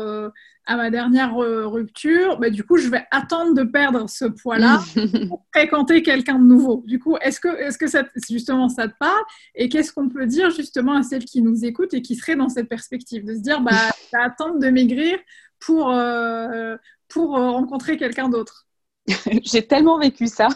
à 0.68 0.76
ma 0.76 0.90
dernière 0.90 1.34
euh, 1.42 1.66
rupture, 1.66 2.38
bah, 2.38 2.50
du 2.50 2.62
coup, 2.62 2.76
je 2.76 2.88
vais 2.88 3.02
attendre 3.10 3.54
de 3.54 3.62
perdre 3.62 4.08
ce 4.08 4.26
poids-là 4.26 4.80
pour 5.28 5.46
fréquenter 5.52 6.02
quelqu'un 6.02 6.38
de 6.38 6.44
nouveau. 6.44 6.84
Du 6.86 7.00
coup, 7.00 7.16
est-ce 7.22 7.40
que, 7.40 7.48
est-ce 7.48 7.78
que 7.78 7.86
ça, 7.86 8.04
justement 8.30 8.68
ça 8.68 8.86
te 8.86 8.92
parle? 9.00 9.22
Et 9.54 9.70
qu'est-ce 9.70 9.94
qu'on 9.94 10.10
peut 10.10 10.26
dire 10.26 10.50
justement 10.50 10.92
à 10.92 11.02
celles 11.02 11.24
qui 11.24 11.40
nous 11.40 11.64
écoutent 11.64 11.94
et 11.94 12.02
qui 12.02 12.16
seraient 12.16 12.36
dans 12.36 12.50
cette 12.50 12.68
perspective 12.68 13.24
De 13.24 13.34
se 13.34 13.40
dire, 13.40 13.62
bah, 13.62 13.72
attendre 14.12 14.58
de 14.58 14.68
maigrir 14.68 15.18
pour, 15.58 15.90
euh, 15.90 16.76
pour 17.08 17.38
euh, 17.38 17.50
rencontrer 17.50 17.96
quelqu'un 17.96 18.28
d'autre? 18.28 18.66
J'ai 19.42 19.66
tellement 19.66 19.98
vécu 19.98 20.26
ça. 20.26 20.48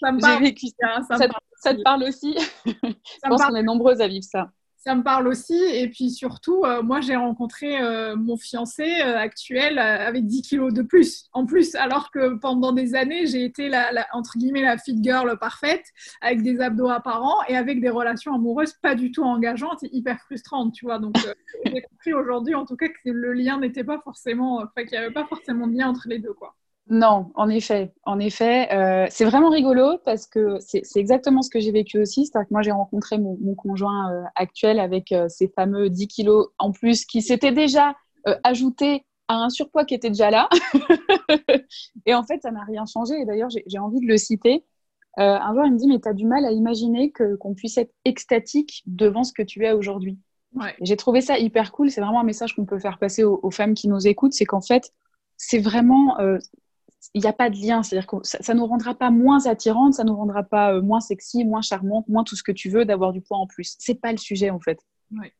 ça 0.00 0.12
me 0.12 0.18
parle. 0.18 0.42
Vécu 0.42 0.68
ça. 0.80 1.02
Ça, 1.06 1.28
ça, 1.58 1.74
te 1.74 1.82
parle 1.82 2.04
aussi? 2.04 2.34
Je 2.64 3.28
pense 3.28 3.44
qu'on 3.44 3.54
est 3.54 3.62
nombreuses 3.62 4.00
à 4.00 4.08
vivre 4.08 4.24
ça 4.24 4.50
ça 4.80 4.94
me 4.94 5.02
parle 5.02 5.28
aussi. 5.28 5.54
Et 5.54 5.88
puis 5.88 6.10
surtout, 6.10 6.64
euh, 6.64 6.82
moi, 6.82 7.00
j'ai 7.00 7.14
rencontré 7.14 7.80
euh, 7.80 8.16
mon 8.16 8.36
fiancé 8.38 8.82
euh, 9.02 9.18
actuel 9.18 9.78
avec 9.78 10.26
10 10.26 10.42
kilos 10.42 10.72
de 10.72 10.82
plus, 10.82 11.28
en 11.32 11.44
plus, 11.44 11.74
alors 11.74 12.10
que 12.10 12.34
pendant 12.36 12.72
des 12.72 12.94
années, 12.94 13.26
j'ai 13.26 13.44
été, 13.44 13.68
la, 13.68 14.06
entre 14.12 14.38
guillemets, 14.38 14.62
la 14.62 14.78
fit 14.78 14.98
girl 15.02 15.38
parfaite, 15.38 15.84
avec 16.22 16.42
des 16.42 16.60
abdos 16.60 16.88
apparents 16.88 17.44
et 17.48 17.56
avec 17.56 17.80
des 17.80 17.90
relations 17.90 18.34
amoureuses 18.34 18.72
pas 18.82 18.94
du 18.94 19.12
tout 19.12 19.22
engageantes 19.22 19.82
et 19.82 19.94
hyper 19.94 20.18
frustrantes, 20.22 20.72
tu 20.72 20.86
vois. 20.86 20.98
Donc, 20.98 21.14
j'ai 21.66 21.82
compris 21.82 22.14
aujourd'hui, 22.14 22.54
en 22.54 22.64
tout 22.64 22.76
cas, 22.76 22.88
que 22.88 23.10
le 23.10 23.34
lien 23.34 23.60
n'était 23.60 23.84
pas 23.84 24.00
forcément, 24.02 24.62
enfin, 24.62 24.86
qu'il 24.86 24.92
n'y 24.92 25.04
avait 25.04 25.12
pas 25.12 25.26
forcément 25.26 25.66
de 25.66 25.76
lien 25.76 25.90
entre 25.90 26.08
les 26.08 26.18
deux, 26.18 26.32
quoi. 26.32 26.56
Non, 26.90 27.30
en 27.36 27.48
effet, 27.48 27.92
en 28.02 28.18
effet, 28.18 28.68
euh, 28.72 29.06
c'est 29.10 29.24
vraiment 29.24 29.48
rigolo 29.48 29.98
parce 30.04 30.26
que 30.26 30.58
c'est 30.58 30.82
exactement 30.96 31.40
ce 31.40 31.48
que 31.48 31.60
j'ai 31.60 31.70
vécu 31.70 32.00
aussi. 32.00 32.26
C'est-à-dire 32.26 32.48
que 32.48 32.52
moi, 32.52 32.62
j'ai 32.62 32.72
rencontré 32.72 33.16
mon, 33.16 33.54
conjoint 33.54 34.12
euh, 34.12 34.24
actuel 34.34 34.80
avec 34.80 35.12
euh, 35.12 35.28
ces 35.28 35.46
fameux 35.46 35.88
10 35.88 36.08
kilos 36.08 36.48
en 36.58 36.72
plus 36.72 37.04
qui 37.04 37.22
s'étaient 37.22 37.52
déjà 37.52 37.94
ajoutés 38.42 39.06
à 39.28 39.36
un 39.36 39.48
surpoids 39.48 39.84
qui 39.84 39.94
était 39.94 40.10
déjà 40.10 40.30
là. 40.30 40.48
et 42.06 42.14
en 42.14 42.24
fait, 42.24 42.42
ça 42.42 42.50
n'a 42.50 42.64
rien 42.64 42.84
changé. 42.86 43.14
Et 43.20 43.24
d'ailleurs, 43.24 43.48
j'ai 43.50 43.78
envie 43.78 44.00
de 44.00 44.06
le 44.06 44.18
citer. 44.18 44.64
Un 45.16 45.54
jour, 45.54 45.64
il 45.64 45.72
me 45.72 45.78
dit, 45.78 45.86
mais 45.86 46.00
tu 46.00 46.08
as 46.08 46.12
du 46.12 46.26
mal 46.26 46.44
à 46.44 46.50
imaginer 46.50 47.12
qu'on 47.12 47.54
puisse 47.54 47.78
être 47.78 47.94
extatique 48.04 48.82
devant 48.86 49.24
ce 49.24 49.32
que 49.32 49.42
tu 49.42 49.64
es 49.64 49.72
aujourd'hui. 49.72 50.18
J'ai 50.82 50.96
trouvé 50.96 51.22
ça 51.22 51.38
hyper 51.38 51.72
cool. 51.72 51.90
C'est 51.90 52.02
vraiment 52.02 52.20
un 52.20 52.24
message 52.24 52.54
qu'on 52.54 52.66
peut 52.66 52.78
faire 52.78 52.98
passer 52.98 53.24
aux, 53.24 53.50
femmes 53.50 53.72
qui 53.72 53.88
nous 53.88 54.06
écoutent. 54.06 54.34
C'est 54.34 54.44
qu'en 54.44 54.60
fait, 54.60 54.92
c'est 55.38 55.60
vraiment... 55.60 56.18
Il 57.14 57.22
n'y 57.22 57.28
a 57.28 57.32
pas 57.32 57.50
de 57.50 57.56
lien, 57.56 57.82
c'est-à-dire 57.82 58.06
que 58.06 58.16
ça 58.22 58.54
ne 58.54 58.58
nous 58.58 58.66
rendra 58.66 58.94
pas 58.94 59.10
moins 59.10 59.46
attirantes, 59.46 59.94
ça 59.94 60.04
ne 60.04 60.10
nous 60.10 60.16
rendra 60.16 60.42
pas 60.42 60.74
euh, 60.74 60.82
moins 60.82 61.00
sexy, 61.00 61.44
moins 61.44 61.62
charmante, 61.62 62.08
moins 62.08 62.24
tout 62.24 62.36
ce 62.36 62.42
que 62.42 62.52
tu 62.52 62.68
veux 62.68 62.84
d'avoir 62.84 63.12
du 63.12 63.20
poids 63.20 63.38
en 63.38 63.46
plus. 63.46 63.76
C'est 63.78 63.94
pas 63.94 64.12
le 64.12 64.18
sujet 64.18 64.50
en 64.50 64.60
fait. 64.60 64.78
Ouais. 65.10 65.32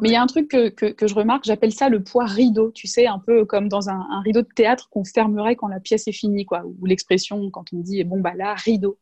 Mais 0.00 0.08
il 0.08 0.12
y 0.12 0.16
a 0.16 0.22
un 0.22 0.26
truc 0.26 0.48
que, 0.48 0.68
que, 0.68 1.06
je 1.06 1.14
remarque, 1.14 1.44
j'appelle 1.44 1.72
ça 1.72 1.88
le 1.88 2.02
poids 2.02 2.26
rideau, 2.26 2.70
tu 2.72 2.86
sais, 2.86 3.06
un 3.06 3.18
peu 3.18 3.44
comme 3.44 3.68
dans 3.68 3.88
un, 3.88 4.20
rideau 4.22 4.42
de 4.42 4.48
théâtre 4.54 4.88
qu'on 4.90 5.04
fermerait 5.04 5.56
quand 5.56 5.68
la 5.68 5.80
pièce 5.80 6.08
est 6.08 6.12
finie, 6.12 6.44
quoi, 6.44 6.64
ou 6.64 6.86
l'expression 6.86 7.50
quand 7.50 7.72
on 7.72 7.80
dit, 7.80 8.02
bon, 8.04 8.20
bah 8.20 8.34
là, 8.34 8.54
rideau. 8.54 8.98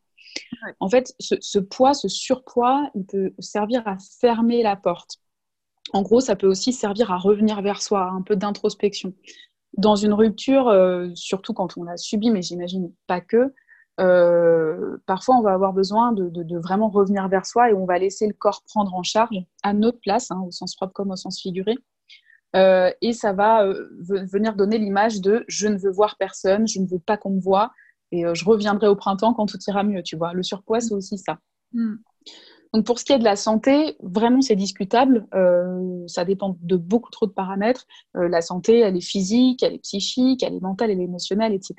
En 0.79 0.89
fait, 0.89 1.15
ce, 1.19 1.59
poids, 1.59 1.93
ce 1.93 2.07
surpoids, 2.09 2.89
il 2.93 3.05
peut 3.05 3.33
servir 3.39 3.87
à 3.87 3.97
fermer 4.19 4.63
la 4.63 4.75
porte. 4.75 5.17
En 5.93 6.01
gros, 6.01 6.19
ça 6.19 6.35
peut 6.35 6.47
aussi 6.47 6.73
servir 6.73 7.11
à 7.11 7.17
revenir 7.17 7.61
vers 7.61 7.81
soi, 7.81 8.09
un 8.09 8.21
peu 8.21 8.35
d'introspection. 8.35 9.13
Dans 9.77 9.95
une 9.95 10.13
rupture, 10.13 10.67
euh, 10.67 11.09
surtout 11.15 11.53
quand 11.53 11.77
on 11.77 11.83
l'a 11.83 11.97
subi, 11.97 12.31
mais 12.31 12.41
j'imagine 12.41 12.91
pas 13.07 13.21
que, 13.21 13.53
euh, 13.99 14.97
parfois 15.05 15.37
on 15.37 15.41
va 15.41 15.53
avoir 15.53 15.73
besoin 15.73 16.11
de, 16.11 16.57
vraiment 16.59 16.89
revenir 16.89 17.27
vers 17.27 17.45
soi 17.45 17.69
et 17.69 17.73
on 17.73 17.85
va 17.85 17.97
laisser 17.97 18.27
le 18.27 18.33
corps 18.33 18.61
prendre 18.63 18.93
en 18.93 19.03
charge 19.03 19.37
à 19.63 19.73
notre 19.73 19.99
place, 19.99 20.31
hein, 20.31 20.41
au 20.45 20.51
sens 20.51 20.75
propre 20.75 20.93
comme 20.93 21.11
au 21.11 21.15
sens 21.15 21.41
figuré. 21.41 21.75
Euh, 22.55 22.89
et 23.01 23.11
ça 23.11 23.33
va 23.33 23.65
venir 23.99 24.55
donner 24.55 24.77
l'image 24.77 25.19
de 25.19 25.43
je 25.49 25.67
ne 25.67 25.77
veux 25.77 25.91
voir 25.91 26.15
personne, 26.17 26.67
je 26.67 26.79
ne 26.79 26.87
veux 26.87 26.99
pas 26.99 27.17
qu'on 27.17 27.31
me 27.31 27.41
voit, 27.41 27.71
et 28.11 28.23
je 28.33 28.45
reviendrai 28.45 28.87
au 28.87 28.95
printemps 28.95 29.33
quand 29.33 29.45
tout 29.45 29.59
ira 29.67 29.83
mieux, 29.83 30.03
tu 30.03 30.15
vois. 30.15 30.33
Le 30.33 30.43
surpoids, 30.43 30.79
c'est 30.79 30.93
aussi 30.93 31.17
ça. 31.17 31.37
Mm. 31.73 31.95
Donc 32.73 32.85
pour 32.85 32.99
ce 32.99 33.05
qui 33.05 33.13
est 33.13 33.19
de 33.19 33.23
la 33.23 33.35
santé, 33.35 33.95
vraiment 34.01 34.41
c'est 34.41 34.55
discutable. 34.55 35.27
ça 36.07 36.25
dépend 36.25 36.57
de 36.61 36.75
beaucoup 36.75 37.11
trop 37.11 37.25
de 37.25 37.31
paramètres. 37.31 37.85
la 38.13 38.41
santé, 38.41 38.79
elle 38.79 38.97
est 38.97 39.01
physique, 39.01 39.63
elle 39.63 39.73
est 39.73 39.79
psychique, 39.79 40.43
elle 40.43 40.55
est 40.55 40.61
mentale, 40.61 40.91
elle 40.91 40.99
est 40.99 41.05
émotionnelle, 41.05 41.53
etc. 41.53 41.75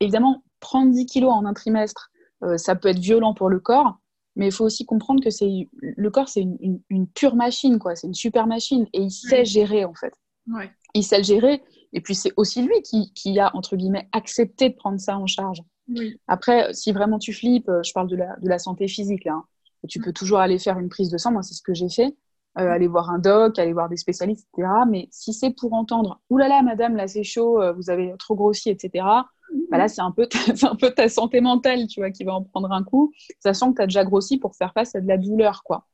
Évidemment, 0.00 0.42
prendre 0.60 0.92
10 0.92 1.06
kilos 1.06 1.32
en 1.32 1.44
un 1.46 1.54
trimestre, 1.54 2.10
euh, 2.42 2.56
ça 2.56 2.74
peut 2.74 2.88
être 2.88 2.98
violent 2.98 3.34
pour 3.34 3.48
le 3.48 3.60
corps, 3.60 3.98
mais 4.34 4.46
il 4.48 4.52
faut 4.52 4.64
aussi 4.64 4.84
comprendre 4.84 5.22
que 5.22 5.30
c'est 5.30 5.68
le 5.80 6.10
corps, 6.10 6.28
c'est 6.28 6.42
une, 6.42 7.06
pure 7.14 7.34
machine, 7.34 7.78
quoi. 7.78 7.96
C'est 7.96 8.06
une 8.06 8.14
super 8.14 8.46
machine 8.46 8.86
et 8.92 9.00
il 9.00 9.10
sait 9.10 9.44
gérer 9.44 9.84
en 9.84 9.94
fait. 9.94 10.12
Il 10.94 11.02
sait 11.02 11.18
le 11.18 11.24
gérer. 11.24 11.62
Et 11.92 12.00
puis 12.00 12.14
c'est 12.14 12.32
aussi 12.36 12.62
lui 12.62 12.82
qui, 12.82 13.38
a 13.38 13.54
entre 13.56 13.76
guillemets 13.76 14.08
accepté 14.12 14.68
de 14.68 14.74
prendre 14.74 15.00
ça 15.00 15.18
en 15.18 15.26
charge. 15.26 15.62
Après, 16.26 16.74
si 16.74 16.92
vraiment 16.92 17.18
tu 17.18 17.32
flippes, 17.32 17.68
euh, 17.68 17.82
je 17.84 17.92
parle 17.92 18.08
de 18.08 18.16
la, 18.42 18.58
santé 18.58 18.88
physique 18.88 19.24
là. 19.24 19.34
Hein, 19.34 19.44
tu 19.86 20.00
peux 20.00 20.12
toujours 20.12 20.38
aller 20.38 20.58
faire 20.58 20.78
une 20.78 20.88
prise 20.88 21.10
de 21.10 21.18
sang. 21.18 21.32
Moi, 21.32 21.42
c'est 21.42 21.54
ce 21.54 21.62
que 21.62 21.74
j'ai 21.74 21.88
fait. 21.88 22.16
Euh, 22.58 22.70
aller 22.70 22.86
voir 22.86 23.10
un 23.10 23.18
doc, 23.18 23.58
aller 23.58 23.74
voir 23.74 23.88
des 23.88 23.98
spécialistes, 23.98 24.48
etc. 24.54 24.68
Mais 24.88 25.08
si 25.10 25.34
c'est 25.34 25.50
pour 25.50 25.74
entendre, 25.74 26.20
oulala, 26.30 26.48
là 26.48 26.56
là, 26.56 26.62
madame, 26.62 26.96
là 26.96 27.06
c'est 27.06 27.22
chaud, 27.22 27.60
vous 27.74 27.90
avez 27.90 28.14
trop 28.18 28.34
grossi, 28.34 28.70
etc. 28.70 29.04
Bah 29.70 29.78
là, 29.78 29.88
c'est 29.88 30.00
un, 30.00 30.10
peu 30.10 30.26
ta, 30.26 30.38
un 30.70 30.76
peu 30.76 30.90
ta 30.90 31.08
santé 31.08 31.40
mentale, 31.40 31.86
tu 31.86 32.00
vois, 32.00 32.10
qui 32.10 32.24
va 32.24 32.34
en 32.34 32.42
prendre 32.42 32.70
un 32.72 32.82
coup, 32.82 33.12
sachant 33.40 33.72
que 33.72 33.76
tu 33.76 33.82
as 33.82 33.86
déjà 33.86 34.04
grossi 34.04 34.38
pour 34.38 34.56
faire 34.56 34.72
face 34.72 34.94
à 34.94 35.00
de 35.00 35.08
la 35.08 35.18
douleur, 35.18 35.62
quoi. 35.64 35.86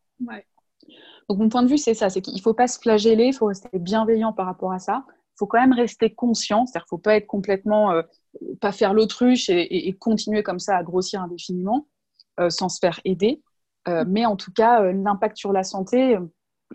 Donc, 1.28 1.38
mon 1.38 1.48
point 1.48 1.62
de 1.62 1.68
vue, 1.68 1.78
c'est 1.78 1.94
ça, 1.94 2.10
c'est 2.10 2.20
qu'il 2.20 2.34
ne 2.34 2.40
faut 2.40 2.54
pas 2.54 2.66
se 2.66 2.78
flageller, 2.78 3.26
il 3.26 3.32
faut 3.32 3.46
rester 3.46 3.68
bienveillant 3.78 4.32
par 4.32 4.46
rapport 4.46 4.72
à 4.72 4.78
ça. 4.78 5.04
Il 5.08 5.38
faut 5.38 5.46
quand 5.46 5.60
même 5.60 5.72
rester 5.72 6.10
conscient, 6.10 6.66
c'est-à-dire 6.66 6.86
qu'il 6.86 6.96
ne 6.96 6.98
faut 6.98 7.02
pas 7.02 7.16
être 7.16 7.26
complètement, 7.26 7.92
euh, 7.92 8.02
pas 8.60 8.72
faire 8.72 8.92
l'autruche 8.94 9.48
et, 9.48 9.92
continuer 9.98 10.42
comme 10.42 10.58
ça 10.58 10.76
à 10.76 10.82
grossir 10.82 11.22
indéfiniment, 11.22 11.86
euh, 12.40 12.50
sans 12.50 12.68
se 12.68 12.78
faire 12.78 13.00
aider. 13.04 13.42
Euh, 13.88 14.04
mais 14.06 14.26
en 14.26 14.36
tout 14.36 14.52
cas, 14.52 14.92
l'impact 14.92 15.36
sur 15.36 15.52
la 15.52 15.64
santé, 15.64 16.18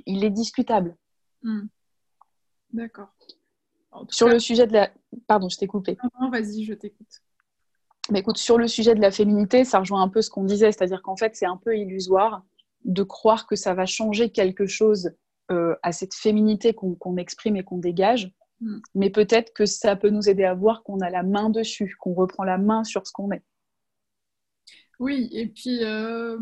il 0.06 0.24
est 0.24 0.30
discutable. 0.30 0.96
Hmm. 1.42 1.68
D'accord. 2.72 3.10
Sur 4.10 4.28
le 4.28 4.40
sujet 4.40 4.68
de 4.68 4.74
la... 4.74 4.92
Pardon, 5.28 5.50
je 5.50 5.58
t'ai 5.58 5.68
coupé. 5.68 5.98
Non, 6.20 6.30
vas-y, 6.30 6.64
je 6.64 6.74
t'écoute. 6.74 7.22
Mais 8.12 8.20
écoute, 8.20 8.38
sur 8.38 8.58
le 8.58 8.68
sujet 8.68 8.96
de 8.96 9.02
la 9.02 9.12
féminité, 9.12 9.66
ça 9.66 9.80
rejoint 9.80 10.02
un 10.02 10.10
peu 10.10 10.22
ce 10.22 10.30
qu'on 10.30 10.44
disait, 10.44 10.72
c'est-à-dire 10.72 11.02
qu'en 11.02 11.18
fait, 11.18 11.36
c'est 11.36 11.46
un 11.46 11.58
peu 11.58 11.78
illusoire 11.78 12.44
de 12.86 13.04
croire 13.04 13.48
que 13.48 13.56
ça 13.56 13.74
va 13.74 13.86
changer 13.86 14.30
quelque 14.30 14.66
chose 14.66 15.12
euh, 15.52 15.76
à 15.84 15.92
cette 15.92 16.14
féminité 16.14 16.74
qu'on 16.74 17.18
exprime 17.18 17.56
et 17.58 17.64
qu'on 17.64 17.78
dégage. 17.78 18.32
Hmm. 18.62 18.80
Mais 18.96 19.10
peut-être 19.10 19.54
que 19.54 19.66
ça 19.66 19.96
peut 19.96 20.10
nous 20.10 20.30
aider 20.30 20.46
à 20.46 20.54
voir 20.54 20.84
qu'on 20.84 21.00
a 21.00 21.10
la 21.10 21.24
main 21.24 21.50
dessus, 21.50 21.96
qu'on 22.00 22.14
reprend 22.14 22.44
la 22.44 22.58
main 22.58 22.84
sur 22.84 23.06
ce 23.06 23.12
qu'on 23.12 23.32
est. 23.32 23.44
Oui, 25.00 25.30
et 25.32 25.48
puis, 25.48 25.84
euh, 25.84 26.38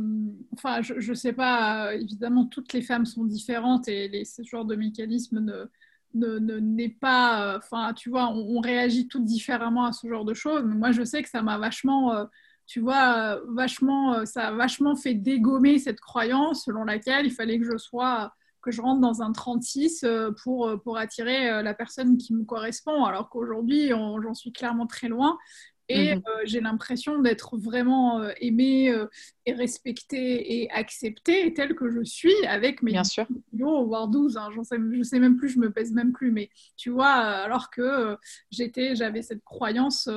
enfin, 0.53 0.81
je 0.81 1.09
ne 1.09 1.15
sais 1.15 1.33
pas, 1.33 1.93
évidemment, 1.93 2.45
toutes 2.45 2.71
les 2.71 2.81
femmes 2.81 3.05
sont 3.05 3.25
différentes 3.25 3.87
et 3.89 4.23
ce 4.23 4.43
genre 4.43 4.63
de 4.63 4.75
mécanisme 4.75 5.39
ne, 5.41 5.69
ne 6.15 6.59
n'est 6.59 6.89
pas 6.89 7.55
euh, 7.55 7.57
enfin 7.57 7.93
tu 7.93 8.09
vois 8.09 8.29
on, 8.29 8.59
réagit 8.61 9.07
toutes 9.07 9.25
différemment 9.25 9.85
à 9.85 9.91
ce 9.91 10.07
genre 10.07 10.25
de 10.25 10.33
choses. 10.33 10.63
Moi 10.63 10.91
je 10.91 11.03
sais 11.03 11.21
que 11.21 11.29
ça 11.29 11.41
m'a 11.41 11.57
vachement 11.57 12.13
euh, 12.15 12.25
tu 12.65 12.79
vois 12.79 13.39
vachement 13.49 14.15
euh, 14.15 14.25
ça 14.25 14.47
a 14.47 14.51
vachement 14.51 14.95
fait 14.95 15.13
dégommer 15.13 15.77
cette 15.79 15.99
croyance 15.99 16.65
selon 16.65 16.83
laquelle 16.85 17.25
il 17.25 17.31
fallait 17.31 17.59
que 17.59 17.65
je 17.65 17.77
sois 17.77 18.33
que 18.61 18.71
je 18.71 18.81
rentre 18.81 18.99
dans 19.01 19.21
un 19.21 19.31
36 19.31 20.03
pour, 20.41 20.81
pour 20.83 20.97
attirer 20.97 21.61
la 21.61 21.75
personne 21.75 22.17
qui 22.17 22.33
me 22.33 22.43
correspond. 22.45 23.05
Alors 23.05 23.29
qu'aujourd'hui 23.29 23.89
j'en 23.89 24.33
suis 24.33 24.51
clairement 24.51 24.87
très 24.87 25.07
loin 25.07 25.37
et 25.87 26.15
mhm. 26.15 26.21
euh, 26.27 26.41
j'ai 26.45 26.61
l'impression 26.61 27.19
d'être 27.19 27.57
vraiment 27.57 28.19
euh, 28.19 28.31
aimée 28.41 28.89
euh, 28.89 29.05
et 29.45 29.53
respectée 29.53 30.61
et 30.61 30.71
acceptée 30.71 31.53
telle 31.53 31.75
que 31.75 31.91
je 31.91 32.03
suis 32.03 32.33
avec 32.47 32.81
mes 32.81 32.93
Bien 32.93 33.03
sûr. 33.03 33.27
kilos, 33.51 33.85
voire 33.85 34.07
12. 34.07 34.37
Hein, 34.37 34.49
sais, 34.63 34.77
je 34.91 35.03
sais 35.03 35.19
même 35.19 35.37
plus, 35.37 35.49
je 35.49 35.59
me 35.59 35.71
pèse 35.71 35.91
même 35.91 36.11
plus. 36.11 36.31
Mais 36.31 36.49
tu 36.75 36.89
vois, 36.89 37.11
alors 37.11 37.69
que 37.69 38.17
j'étais, 38.49 38.95
j'avais 38.95 39.21
cette 39.21 39.43
croyance 39.43 40.09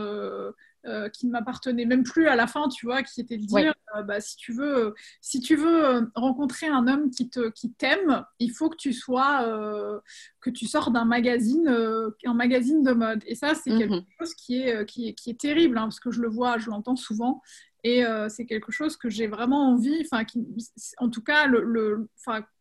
euh, 0.88 1.08
qui 1.08 1.26
ne 1.26 1.32
m'appartenait 1.32 1.84
même 1.84 2.02
plus 2.02 2.28
à 2.28 2.36
la 2.36 2.46
fin, 2.46 2.68
tu 2.68 2.86
vois, 2.86 3.02
qui 3.02 3.20
était 3.20 3.36
de 3.36 3.44
dire, 3.44 3.74
euh, 3.96 4.02
bah, 4.02 4.20
si 4.20 4.36
tu 4.36 4.52
veux, 4.52 4.94
si 5.20 5.40
tu 5.40 5.54
veux 5.54 5.84
euh, 5.84 6.00
rencontrer 6.14 6.66
un 6.66 6.88
homme 6.88 7.10
qui 7.10 7.28
te, 7.28 7.50
qui 7.50 7.72
t'aime, 7.72 8.24
il 8.38 8.50
faut 8.50 8.70
que 8.70 8.76
tu 8.76 8.92
sois, 8.92 9.44
que 10.40 10.50
tu 10.50 10.66
sors 10.66 10.90
d'un 10.90 11.04
magazine, 11.04 11.68
un 12.24 12.34
magazine 12.34 12.82
de 12.82 12.92
mode. 12.92 13.22
Et 13.26 13.34
ça, 13.34 13.54
c'est 13.54 13.70
quelque 13.70 13.96
mhm. 13.96 14.04
chose 14.18 14.34
qui 14.34 14.62
est, 14.62 14.86
qui 14.86 15.08
est, 15.08 15.14
qui 15.14 15.30
est 15.30 15.40
terrible, 15.40 15.76
hein, 15.78 15.82
parce 15.82 16.00
que 16.00 16.10
je 16.10 16.22
le 16.22 16.28
vois, 16.28 16.58
je 16.58 16.70
l'entends 16.70 16.96
souvent. 16.96 17.42
Et 17.84 18.02
c'est 18.28 18.46
quelque 18.46 18.72
chose 18.72 18.96
que 18.96 19.08
j'ai 19.08 19.26
vraiment 19.26 19.70
envie, 19.70 20.02
enfin, 20.10 20.24
en 20.98 21.08
tout 21.10 21.22
cas, 21.22 21.46
le, 21.46 21.62
le 21.62 22.08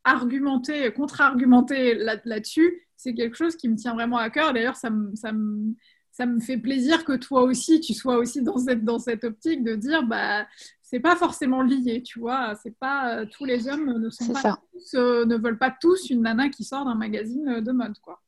argumenter, 0.03 0.91
contre-argumenter 0.93 1.95
là-dessus, 1.95 2.87
c'est 2.95 3.13
quelque 3.13 3.35
chose 3.37 3.55
qui 3.55 3.69
me 3.69 3.75
tient 3.75 3.93
vraiment 3.93 4.17
à 4.17 4.29
cœur. 4.29 4.53
D'ailleurs, 4.53 4.75
ça 4.75 4.89
ça 5.15 5.31
me 5.31 5.73
ça 6.17 6.25
me 6.25 6.39
fait 6.39 6.57
plaisir 6.57 7.05
que 7.05 7.13
toi 7.13 7.43
aussi, 7.43 7.79
tu 7.79 7.93
sois 7.93 8.17
aussi 8.17 8.41
dans 8.41 8.57
cette, 8.57 8.83
dans 8.83 8.97
cette 8.97 9.23
optique 9.23 9.63
de 9.63 9.75
dire, 9.75 10.01
bah, 10.01 10.47
c'est 10.81 10.99
pas 10.99 11.15
forcément 11.15 11.61
lié, 11.61 12.01
tu 12.01 12.19
vois. 12.19 12.55
C'est 12.63 12.75
pas 12.75 13.23
tous 13.27 13.45
les 13.45 13.67
hommes 13.67 13.99
ne 13.99 14.09
sont 14.09 14.33
pas 14.33 14.57
euh, 14.95 15.25
ne 15.25 15.35
veulent 15.37 15.59
pas 15.59 15.75
tous 15.79 16.09
une 16.09 16.23
nana 16.23 16.49
qui 16.49 16.63
sort 16.63 16.85
d'un 16.85 16.95
magazine 16.95 17.61
de 17.61 17.71
mode, 17.71 17.99
quoi. 17.99 18.19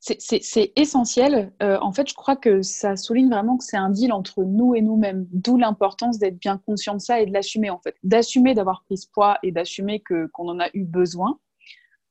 C'est 0.00 0.72
essentiel. 0.76 1.52
Euh, 1.62 1.78
en 1.80 1.92
fait, 1.92 2.08
je 2.08 2.14
crois 2.14 2.36
que 2.36 2.62
ça 2.62 2.96
souligne 2.96 3.30
vraiment 3.30 3.56
que 3.56 3.64
c'est 3.64 3.76
un 3.76 3.90
deal 3.90 4.12
entre 4.12 4.42
nous 4.42 4.74
et 4.74 4.82
nous-mêmes. 4.82 5.26
D'où 5.30 5.56
l'importance 5.56 6.18
d'être 6.18 6.38
bien 6.38 6.58
conscient 6.58 6.94
de 6.94 7.00
ça 7.00 7.20
et 7.20 7.26
de 7.26 7.32
l'assumer, 7.32 7.70
en 7.70 7.78
fait. 7.78 7.94
D'assumer 8.02 8.54
d'avoir 8.54 8.82
pris 8.82 8.98
ce 8.98 9.06
poids 9.08 9.38
et 9.44 9.52
d'assumer 9.52 10.02
qu'on 10.02 10.48
en 10.48 10.58
a 10.58 10.68
eu 10.74 10.84
besoin. 10.84 11.38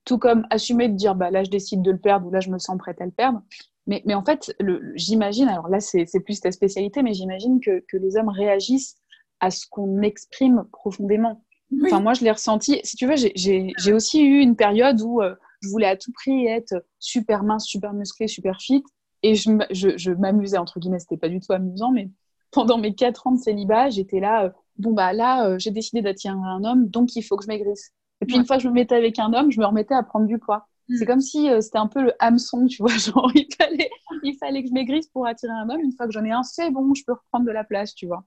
Tout 0.05 0.17
comme 0.17 0.48
assumer 0.50 0.88
de 0.88 0.95
dire, 0.95 1.13
bah, 1.13 1.29
là, 1.29 1.43
je 1.43 1.51
décide 1.51 1.81
de 1.81 1.91
le 1.91 2.00
perdre 2.00 2.25
ou 2.27 2.31
là, 2.31 2.39
je 2.39 2.50
me 2.50 2.57
sens 2.57 2.77
prête 2.77 3.01
à 3.01 3.05
le 3.05 3.12
perdre. 3.12 3.43
Mais, 3.86 4.02
mais 4.06 4.13
en 4.13 4.24
fait, 4.24 4.56
j'imagine, 4.96 5.50
alors 5.50 5.68
là, 5.68 5.80
c'est 5.80 6.06
plus 6.24 6.40
ta 6.40 6.52
spécialité, 6.52 7.04
mais 7.04 7.13
j'imagine 7.13 7.60
que, 7.60 7.84
que, 7.88 7.98
les 7.98 8.16
hommes 8.16 8.30
réagissent 8.30 8.96
à 9.40 9.52
ce 9.52 9.68
qu'on 9.70 10.02
exprime 10.02 10.63
profondément. 10.72 11.44
Enfin, 11.86 12.00
moi, 12.00 12.13
je 12.13 12.24
l'ai 12.24 12.32
ressenti. 12.32 12.80
Si 12.84 12.96
tu 12.96 13.08
veux, 13.08 13.16
j'ai 13.16 13.94
aussi 13.94 14.22
eu 14.22 14.40
une 14.40 14.56
période 14.56 15.02
où 15.02 15.22
euh, 15.22 15.36
je 15.62 15.70
voulais 15.70 15.88
à 15.88 15.98
tout 15.98 16.12
prix 16.13 16.46
être 16.46 16.86
super 17.00 17.44
mince, 17.44 17.66
super 17.66 17.94
musclée, 17.94 18.28
super 18.28 18.62
fit. 18.62 18.84
Et 19.22 19.36
je, 19.36 19.50
je, 19.72 19.98
je 19.98 20.12
m'amusais, 20.12 20.58
entre 20.58 20.80
guillemets, 20.80 21.00
c'était 21.00 21.18
pas 21.18 21.30
du 21.30 21.40
tout 21.40 21.52
amusant, 21.52 21.92
mais 21.92 22.10
pendant 22.52 22.78
mes 22.78 22.94
quatre 22.94 23.28
ans 23.28 23.32
de 23.32 23.40
célibat, 23.40 23.90
j'étais 23.90 24.20
là, 24.20 24.46
euh, 24.46 24.50
bon, 24.78 24.94
bah 24.94 25.12
là, 25.12 25.48
euh, 25.48 25.60
j'ai 25.60 25.72
décidé 25.72 26.02
d'attirer 26.02 26.34
un 26.34 26.63
homme, 26.63 26.88
donc 26.88 27.16
il 27.16 27.24
faut 27.24 27.36
que 27.36 27.44
je 27.44 27.50
maigrisse. 27.50 27.92
Et 28.22 28.25
puis, 28.25 28.38
une 28.38 28.46
fois 28.46 28.58
que 28.58 28.63
je 28.63 28.70
me 28.70 28.74
mettais 28.74 28.96
avec 28.96 29.20
un 29.20 29.34
homme, 29.34 29.52
je 29.52 29.60
me 29.60 29.66
remettais 29.66 29.96
à 29.96 30.04
prendre 30.04 30.28
du 30.28 30.40
poids. 30.40 30.68
C'est 30.90 31.06
mm. 31.06 31.08
comme 31.08 31.22
si 31.22 31.50
euh, 31.50 31.62
c'était 31.62 31.78
un 31.78 31.88
peu 31.88 32.02
le 32.02 32.13
hameçon, 32.20 32.66
tu 32.66 32.82
vois, 32.82 32.92
genre 32.98 33.32
il 33.36 33.48
fallait, 33.58 33.90
il 34.24 34.36
fallait 34.38 34.63
que 34.63 34.70
je 34.70 34.74
maigrisse 34.74 35.08
pour 35.08 35.25
attirer 35.25 35.54
un 35.54 35.70
homme. 35.70 35.82
Une 35.82 35.94
fois 35.94 36.08
que 36.08 36.12
j'en 36.12 36.24
ai 36.24 36.32
un, 36.32 36.44
c'est 36.44 36.72
bon, 36.72 36.94
je 36.94 37.04
peux 37.06 37.13
reprendre 37.13 37.46
de 37.46 37.52
la 37.52 37.63
place, 37.63 37.96
tu 37.96 38.08
vois. 38.08 38.25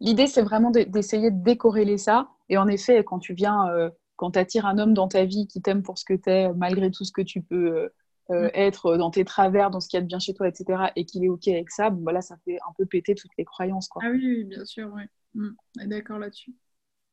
L'idée, 0.00 0.26
c'est 0.26 0.42
vraiment 0.42 0.70
d'essayer 0.70 1.30
de 1.30 1.42
décorréler 1.42 1.98
ça. 1.98 2.30
Et 2.48 2.56
en 2.56 2.68
effet, 2.68 3.04
quand 3.04 3.18
tu 3.18 3.34
viens, 3.34 3.68
euh, 3.68 3.90
quand 4.16 4.32
tu 4.32 4.38
attires 4.38 4.64
un 4.64 4.78
homme 4.78 4.94
dans 4.94 5.08
ta 5.08 5.24
vie 5.24 5.46
qui 5.46 5.60
t'aime 5.60 5.82
pour 5.82 5.98
ce 5.98 6.04
que 6.04 6.14
tu 6.14 6.30
es, 6.30 6.52
malgré 6.54 6.90
tout 6.90 7.04
ce 7.04 7.12
que 7.12 7.20
tu 7.20 7.42
peux 7.42 7.76
euh, 7.76 7.88
Mm. 8.30 8.50
être 8.54 8.96
dans 8.96 9.10
tes 9.10 9.24
travers, 9.24 9.70
dans 9.70 9.80
ce 9.80 9.88
qu'il 9.88 9.96
y 9.96 9.98
a 9.98 10.02
de 10.02 10.06
bien 10.06 10.18
chez 10.18 10.34
toi, 10.34 10.46
etc., 10.46 10.84
et 10.94 11.04
qu'il 11.04 11.24
est 11.24 11.28
OK 11.28 11.48
avec 11.48 11.70
ça, 11.70 11.90
bon, 11.90 12.02
bah 12.02 12.12
là, 12.12 12.22
ça 12.22 12.36
fait 12.44 12.58
un 12.68 12.72
peu 12.76 12.86
péter 12.86 13.14
toutes 13.14 13.32
les 13.36 13.44
croyances. 13.44 13.88
Quoi. 13.88 14.02
Ah 14.04 14.10
oui, 14.10 14.20
oui, 14.22 14.44
bien 14.44 14.64
sûr, 14.64 14.90
oui. 14.94 15.02
Mm. 15.34 15.50
On 15.78 15.82
est 15.82 15.86
D'accord 15.88 16.18
là-dessus. 16.18 16.54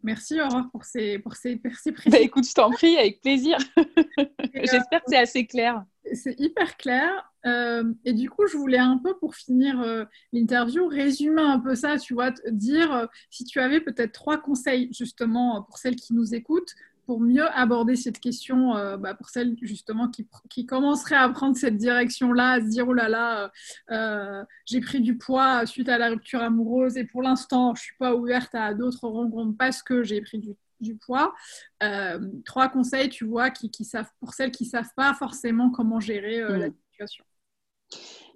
Merci 0.04 0.40
Aurore 0.40 0.70
pour 0.72 0.84
ces, 0.86 1.20
pour 1.20 1.36
ces, 1.36 1.56
pour 1.58 1.74
ces 1.76 1.92
Bah, 1.92 1.98
précisions. 1.98 2.26
écoute, 2.26 2.48
je 2.48 2.54
t'en 2.54 2.70
prie, 2.72 2.98
avec 2.98 3.22
plaisir. 3.22 3.58
J'espère 4.54 5.00
que 5.02 5.08
c'est 5.10 5.18
assez 5.18 5.46
clair. 5.46 5.84
C'est 6.14 6.40
hyper 6.40 6.78
clair. 6.78 7.10
Euh, 7.46 7.84
et 8.06 8.14
du 8.14 8.30
coup, 8.30 8.48
je 8.48 8.58
voulais 8.58 8.78
un 8.78 8.98
peu, 8.98 9.18
pour 9.18 9.36
finir 9.36 9.82
euh, 9.82 10.06
l'interview, 10.34 10.88
résumer 10.88 11.42
un 11.42 11.60
peu 11.60 11.76
ça, 11.76 11.98
tu 11.98 12.14
vois, 12.14 12.32
te 12.32 12.50
dire 12.50 12.94
euh, 12.94 13.06
si 13.30 13.44
tu 13.44 13.60
avais 13.60 13.82
peut-être 13.82 14.12
trois 14.12 14.38
conseils, 14.38 14.90
justement, 14.94 15.64
pour 15.64 15.78
celles 15.78 15.96
qui 15.96 16.14
nous 16.14 16.34
écoutent, 16.36 16.74
pour 17.08 17.22
mieux 17.22 17.48
aborder 17.58 17.96
cette 17.96 18.20
question, 18.20 18.76
euh, 18.76 18.98
bah, 18.98 19.16
pour 19.16 19.30
celles, 19.30 19.56
justement, 19.62 20.12
qui, 20.50 20.66
commenceraient 20.66 21.16
à 21.16 21.30
prendre 21.30 21.56
cette 21.56 21.78
direction-là, 21.78 22.52
à 22.52 22.60
se 22.60 22.66
dire, 22.66 22.86
oh 22.90 22.94
là 22.94 23.08
là, 23.08 23.44
euh, 23.44 23.50
euh, 23.92 24.46
j'ai 24.66 24.82
pris 24.82 25.00
du 25.00 25.18
poids 25.18 25.66
suite 25.66 25.88
à 25.88 25.98
la 25.98 26.10
rupture 26.10 26.42
amoureuse 26.42 26.98
et 26.98 27.06
pour 27.06 27.22
l'instant, 27.22 27.74
je 27.76 27.82
suis 27.82 27.96
pas 27.98 28.14
ouverte 28.14 28.54
à 28.54 28.74
d'autres 28.74 29.08
rencontres 29.08 29.56
parce 29.58 29.82
que 29.82 30.04
j'ai 30.04 30.20
pris 30.20 30.40
du, 30.40 30.50
du 30.82 30.98
poids. 30.98 31.34
Euh, 31.82 32.20
trois 32.44 32.68
conseils, 32.68 33.08
tu 33.08 33.24
vois, 33.24 33.52
qui, 33.52 33.72
qui 33.72 33.86
savent, 33.86 34.12
pour 34.20 34.34
celles 34.34 34.52
qui 34.52 34.66
savent 34.66 34.92
pas 34.98 35.14
forcément 35.14 35.72
comment 35.72 36.02
gérer 36.02 36.42
la 36.42 36.68
situation. 36.92 37.24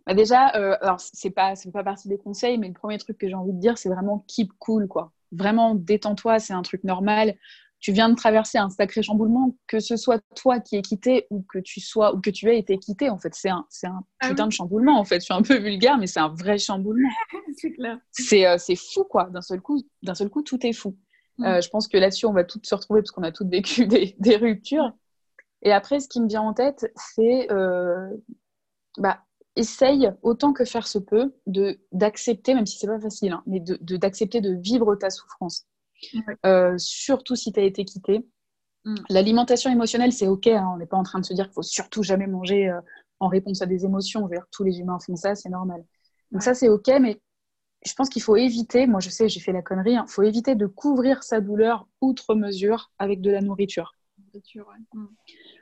Bah 0.08 0.14
déjà, 0.14 0.46
alors 0.46 1.02
c'est 1.02 1.30
pas, 1.30 1.54
pas 1.74 1.84
partie 1.84 2.08
des 2.08 2.18
conseils, 2.18 2.58
mais 2.58 2.70
le 2.70 2.74
premier 2.74 2.98
truc 2.98 3.18
que 3.18 3.28
j'ai 3.28 3.36
envie 3.36 3.54
de 3.54 3.60
dire, 3.60 3.78
c'est 3.78 3.90
vraiment 3.90 4.24
keep 4.30 4.54
cool, 4.60 4.88
quoi. 4.88 5.12
Vraiment, 5.34 5.76
détends-toi, 5.76 6.40
c'est 6.40 6.54
un 6.54 6.62
truc 6.62 6.86
normal. 6.86 7.36
Tu 7.82 7.92
viens 7.92 8.10
de 8.10 8.16
traverser 8.16 8.60
un 8.60 8.70
sacré 8.70 9.02
chamboulement, 9.02 9.56
que 9.68 9.80
ce 9.80 9.98
soit 9.98 10.22
toi 10.36 10.60
qui 10.60 10.78
es 10.78 10.82
quitté 10.82 11.28
ou 11.32 11.44
que 11.52 11.60
tu 11.60 11.80
sois 11.82 12.16
ou 12.16 12.22
que 12.22 12.30
tu 12.30 12.48
aies 12.48 12.60
été 12.60 12.78
quitté. 12.78 13.10
En 13.10 13.18
fait, 13.18 13.34
c'est 13.36 13.50
un, 13.50 13.66
c'est 13.70 13.88
un 13.88 14.04
Ah 14.20 14.30
putain 14.30 14.48
de 14.48 14.54
chamboulement. 14.54 15.00
En 15.00 15.04
fait, 15.04 15.20
je 15.20 15.26
suis 15.26 15.34
un 15.34 15.42
peu 15.42 15.58
vulgaire, 15.58 15.98
mais 15.98 16.08
c'est 16.08 16.20
un 16.20 16.30
vrai 16.30 16.58
chamboulement. 16.58 17.10
C'est 17.58 17.72
clair. 17.74 18.00
C'est, 18.12 18.46
euh, 18.46 18.58
c'est 18.58 18.76
fou, 18.76 19.04
quoi. 19.04 19.26
D'un 19.26 19.42
seul 19.42 19.62
coup, 19.62 19.84
d'un 20.04 20.16
seul 20.16 20.30
coup, 20.30 20.42
tout 20.42 20.66
est 20.66 20.74
fou. 20.74 20.96
Mm. 21.38 21.46
Euh, 21.46 21.62
je 21.62 21.70
pense 21.70 21.88
que 21.88 21.98
là-dessus, 21.98 22.26
on 22.26 22.34
va 22.34 22.44
toutes 22.44 22.66
se 22.66 22.76
retrouver 22.76 23.02
parce 23.02 23.12
qu'on 23.12 23.24
a 23.24 23.32
toutes 23.32 23.50
vécu 23.50 23.86
des, 23.88 24.16
des 24.20 24.38
ruptures. 24.38 24.94
Et 25.64 25.72
après, 25.72 26.00
ce 26.00 26.08
qui 26.08 26.22
me 26.22 26.28
vient 26.28 26.42
en 26.42 26.54
tête, 26.54 26.92
c'est 26.96 27.52
euh, 27.52 28.10
bah, 28.98 29.20
essaye 29.56 30.12
autant 30.22 30.54
que 30.54 30.66
faire 30.66 30.88
se 30.88 30.98
peut 30.98 31.34
de 31.48 31.80
d'accepter, 31.92 32.54
même 32.54 32.66
si 32.66 32.78
c'est 32.78 32.88
pas 32.88 33.00
facile, 33.00 33.34
hein, 33.34 33.44
mais 33.46 33.60
de 33.60 33.78
de- 33.82 33.98
d'accepter 33.98 34.42
de, 34.42 34.56
vivre 34.56 34.96
ta 34.96 35.10
souffrance. 35.10 35.68
Ouais. 36.14 36.36
Euh, 36.46 36.76
surtout 36.78 37.36
si 37.36 37.52
tu 37.52 37.60
as 37.60 37.64
été 37.64 37.86
quitté. 37.86 38.26
Mm. 38.86 38.96
L'alimentation 39.10 39.72
émotionnelle, 39.72 40.14
c'est 40.14 40.28
ok. 40.28 40.48
hein, 40.48 40.70
on 40.74 40.78
n'est 40.78 40.86
pas 40.88 40.98
en 40.98 41.04
train 41.04 41.20
de 41.20 41.26
se 41.26 41.34
dire 41.34 41.46
qu'il 41.46 41.54
faut 41.54 41.62
surtout 41.64 42.04
jamais 42.04 42.28
manger 42.28 42.70
euh, 42.70 42.82
en 43.20 43.28
réponse 43.28 43.62
à 43.62 43.66
des 43.68 43.86
émotions. 43.86 44.22
Je 44.22 44.26
veux 44.26 44.32
dire, 44.38 44.48
tous 44.52 44.64
les 44.64 44.80
humains 44.80 45.00
font 45.00 45.16
ça, 45.16 45.36
c'est 45.36 45.50
normal. 45.50 45.84
Donc 46.32 46.42
Ouais. 46.42 46.46
ça, 46.46 46.54
c'est 46.54 46.70
ok, 46.70 46.88
mais 47.02 47.22
je 47.86 47.94
pense 47.94 48.10
qu'il 48.10 48.22
faut 48.22 48.36
éviter, 48.38 48.88
moi 48.88 49.00
je 49.00 49.10
sais, 49.10 49.30
j'ai 49.30 49.40
fait 49.40 49.52
la 49.54 49.62
connerie, 49.62 49.94
il 49.94 50.04
faut 50.08 50.24
éviter 50.24 50.56
de 50.56 50.68
couvrir 50.68 51.24
sa 51.24 51.42
douleur 51.42 51.88
outre 52.02 52.36
mesure 52.36 52.92
avec 53.00 53.22
de 53.22 53.32
la 53.32 53.42
nourriture. 53.42 53.94
Mm. 54.94 55.06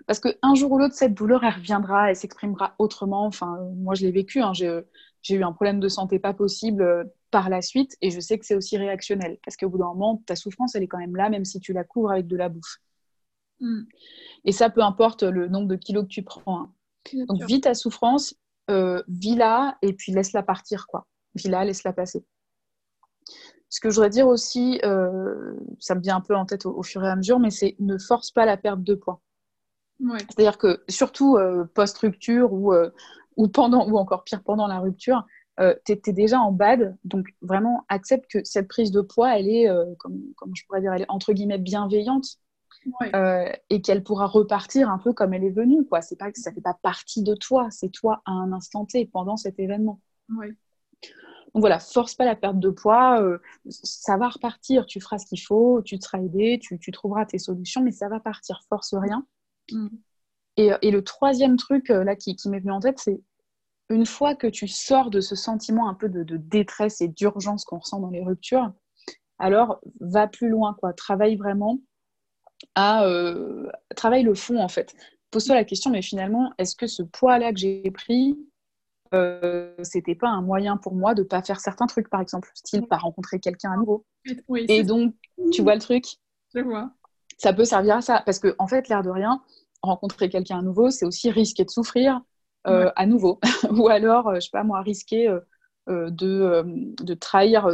Parce 0.08 0.20
qu'un 0.20 0.56
jour 0.56 0.72
ou 0.72 0.80
l'autre, 0.80 0.96
cette 0.96 1.14
douleur, 1.14 1.44
elle 1.44 1.54
reviendra, 1.54 2.10
elle 2.10 2.16
s'exprimera 2.16 2.76
autrement. 2.80 3.26
Enfin, 3.26 3.58
euh, 3.60 3.70
moi, 3.76 3.96
je 3.96 4.06
l'ai 4.06 4.12
vécu. 4.12 4.42
hein. 4.42 4.54
J'ai 5.22 5.36
eu 5.36 5.44
un 5.44 5.52
problème 5.52 5.80
de 5.80 5.88
santé 5.88 6.20
pas 6.20 6.34
possible 6.34 6.82
euh, 6.82 7.04
par 7.32 7.50
la 7.50 7.62
suite. 7.62 7.96
Et 8.02 8.12
je 8.12 8.20
sais 8.20 8.38
que 8.40 8.46
c'est 8.46 8.56
aussi 8.56 8.78
réactionnel. 8.78 9.38
Parce 9.46 9.58
qu'au 9.58 9.70
bout 9.70 9.78
d'un 9.78 9.88
moment, 9.88 10.24
ta 10.26 10.36
souffrance, 10.36 10.76
elle 10.76 10.84
est 10.84 10.88
quand 10.88 10.98
même 10.98 11.16
là, 11.16 11.30
même 11.30 11.46
si 11.46 11.60
tu 11.60 11.74
la 11.74 11.84
couvres 11.84 12.12
avec 12.12 12.28
de 12.28 12.36
la 12.38 12.50
bouffe. 12.50 12.78
Mm. 13.60 13.82
Et 14.46 14.52
ça, 14.52 14.70
peu 14.70 14.82
importe 14.82 15.24
le 15.24 15.48
nombre 15.48 15.68
de 15.68 15.76
kilos 15.76 16.04
que 16.04 16.10
tu 16.10 16.24
prends. 16.24 16.62
hein. 16.62 16.74
Donc, 17.28 17.44
vis 17.44 17.62
ta 17.62 17.74
souffrance, 17.74 18.36
euh, 18.70 19.02
vis-la 19.08 19.78
et 19.82 19.94
puis 19.94 20.12
laisse-la 20.12 20.44
partir. 20.44 20.88
quoi. 20.88 21.08
Vis-la, 21.36 21.66
laisse-la 21.66 21.94
passer. 21.94 22.24
Ce 23.70 23.80
que 23.80 23.90
je 23.90 23.96
voudrais 23.96 24.10
dire 24.10 24.28
aussi, 24.28 24.80
euh, 24.84 25.54
ça 25.80 25.94
me 25.94 26.02
vient 26.02 26.18
un 26.18 26.22
peu 26.22 26.36
en 26.36 26.46
tête 26.46 26.66
au, 26.66 26.76
au 26.76 26.84
fur 26.84 27.04
et 27.04 27.10
à 27.10 27.16
mesure, 27.16 27.40
mais 27.40 27.52
c'est 27.52 27.76
ne 27.80 27.98
force 27.98 28.32
pas 28.32 28.46
la 28.46 28.58
perte 28.58 28.84
de 28.84 28.96
poids. 28.96 29.22
Ouais. 30.00 30.20
C'est-à-dire 30.20 30.58
que 30.58 30.84
surtout 30.88 31.38
euh, 31.38 31.66
post-rupture 31.74 32.54
ou, 32.54 32.74
ou 33.38 33.48
pendant 33.48 33.90
ou 33.90 33.98
encore 33.98 34.24
pire 34.24 34.44
pendant 34.44 34.68
la 34.68 34.80
rupture, 34.80 35.26
euh, 35.60 35.76
tu 35.86 35.94
es, 35.94 36.14
déjà 36.14 36.40
en 36.40 36.52
bad. 36.52 36.98
Donc 37.04 37.28
vraiment 37.42 37.86
accepte 37.90 38.30
que 38.32 38.44
cette 38.44 38.68
prise 38.68 38.92
de 38.92 39.02
poids, 39.02 39.38
elle 39.38 39.50
est, 39.50 39.70
euh, 39.70 39.86
comme, 40.00 40.22
comme 40.36 40.56
je 40.56 40.66
pourrais 40.66 40.82
dire, 40.82 40.94
elle 40.94 41.04
est 41.04 41.10
entre 41.12 41.34
guillemets 41.34 41.58
bienveillante 41.58 42.38
euh, 43.14 43.52
et 43.70 43.82
qu'elle 43.82 44.04
pourra 44.04 44.26
repartir 44.26 44.90
un 44.90 44.98
peu 44.98 45.14
comme 45.14 45.34
elle 45.34 45.44
est 45.44 45.50
venue. 45.50 45.86
Quoi. 45.86 46.02
C'est 46.02 46.16
pas 46.16 46.32
que 46.32 46.40
ça 46.40 46.52
fait 46.52 46.62
pas 46.62 46.78
partie 46.82 47.24
de 47.24 47.36
toi, 47.36 47.68
c'est 47.72 47.90
toi 47.90 48.22
à 48.26 48.32
un 48.32 48.54
instant 48.54 48.86
T 48.86 49.06
pendant 49.06 49.38
cet 49.38 49.60
événement. 49.60 50.00
Donc 50.30 51.62
voilà, 51.62 51.80
force 51.80 52.14
pas 52.14 52.26
la 52.26 52.36
perte 52.36 52.60
de 52.60 52.70
poids, 52.70 53.22
euh, 53.22 53.40
ça 53.70 54.18
va 54.18 54.30
repartir, 54.30 54.86
tu 54.86 55.02
feras 55.02 55.18
ce 55.18 55.26
qu'il 55.26 55.42
faut, 55.42 55.82
tu 55.82 55.98
te 55.98 56.06
seras 56.06 56.20
aidé, 56.20 56.60
tu, 56.62 56.78
tu 56.78 56.92
trouveras 56.92 57.26
tes 57.26 57.40
solutions, 57.40 57.82
mais 57.82 57.92
ça 57.92 58.08
va 58.08 58.20
partir, 58.20 58.62
force 58.70 58.94
rien. 58.94 59.26
Mm. 59.72 59.88
Et, 60.60 60.72
et 60.82 60.92
le 60.92 61.04
troisième 61.04 61.58
truc 61.58 61.90
euh, 61.90 62.04
là 62.04 62.16
qui, 62.16 62.36
qui 62.36 62.50
m'est 62.50 62.60
venu 62.60 62.72
en 62.72 62.82
tête, 62.82 63.00
c'est 63.00 63.22
une 63.90 64.06
fois 64.06 64.36
que 64.36 64.48
tu 64.48 64.68
sors 64.68 65.10
de 65.10 65.22
ce 65.22 65.36
sentiment 65.36 65.90
un 65.90 65.96
peu 65.96 66.10
de, 66.10 66.24
de 66.24 66.38
détresse 66.38 67.02
et 67.02 67.08
d'urgence 67.08 67.66
qu'on 67.66 67.80
ressent 67.80 68.00
dans 68.00 68.12
les 68.12 68.24
ruptures, 68.24 68.72
alors 69.40 69.80
va 70.02 70.28
plus 70.28 70.50
loin, 70.50 70.76
quoi. 70.80 70.94
Travaille 70.94 71.38
vraiment 71.38 71.80
à 72.76 73.06
euh, 73.06 73.70
travaille 73.96 74.24
le 74.24 74.36
fond 74.36 74.60
en 74.60 74.68
fait. 74.68 74.94
Pose-toi 75.32 75.56
la 75.56 75.64
question, 75.64 75.92
mais 75.92 76.02
finalement, 76.02 76.52
est-ce 76.58 76.76
que 76.76 76.88
ce 76.88 77.04
poids-là 77.04 77.54
que 77.54 77.60
j'ai 77.60 77.92
pris, 77.92 78.38
euh, 79.14 79.74
c'était 79.84 80.16
pas 80.16 80.30
un 80.30 80.42
moyen 80.42 80.78
pour 80.78 80.96
moi 80.96 81.16
de 81.16 81.24
pas 81.24 81.42
faire 81.44 81.60
certains 81.60 81.88
trucs, 81.88 82.10
par 82.10 82.22
exemple, 82.22 82.50
style 82.54 82.86
pas 82.88 82.98
rencontrer 82.98 83.40
quelqu'un 83.40 83.72
à 83.72 83.78
nouveau? 83.78 84.06
Oui, 84.48 84.66
Et 84.68 84.84
donc, 84.84 85.16
tu 85.52 85.62
vois 85.62 85.76
le 85.76 85.82
truc, 85.82 86.06
je 86.54 86.60
vois. 86.62 86.92
ça 87.38 87.54
peut 87.54 87.66
servir 87.66 87.98
à 87.98 88.02
ça. 88.02 88.22
Parce 88.26 88.40
que, 88.40 88.56
en 88.60 88.68
fait, 88.68 88.88
l'air 88.90 89.04
de 89.04 89.10
rien, 89.10 89.42
rencontrer 89.82 90.30
quelqu'un 90.30 90.60
à 90.60 90.62
nouveau, 90.62 90.90
c'est 90.92 91.06
aussi 91.06 91.30
risquer 91.32 91.66
de 91.66 91.70
souffrir 91.72 92.22
euh, 92.68 92.86
Ouais. 92.86 92.92
à 92.96 93.06
nouveau. 93.06 93.40
Ou 93.72 93.88
alors, 93.90 94.28
euh, 94.30 94.36
je 94.36 94.42
sais 94.42 94.50
pas 94.52 94.64
moi, 94.64 94.82
risquer 94.82 95.28
euh, 95.28 96.10
de, 96.12 96.64
de 97.04 97.14
trahir, 97.16 97.68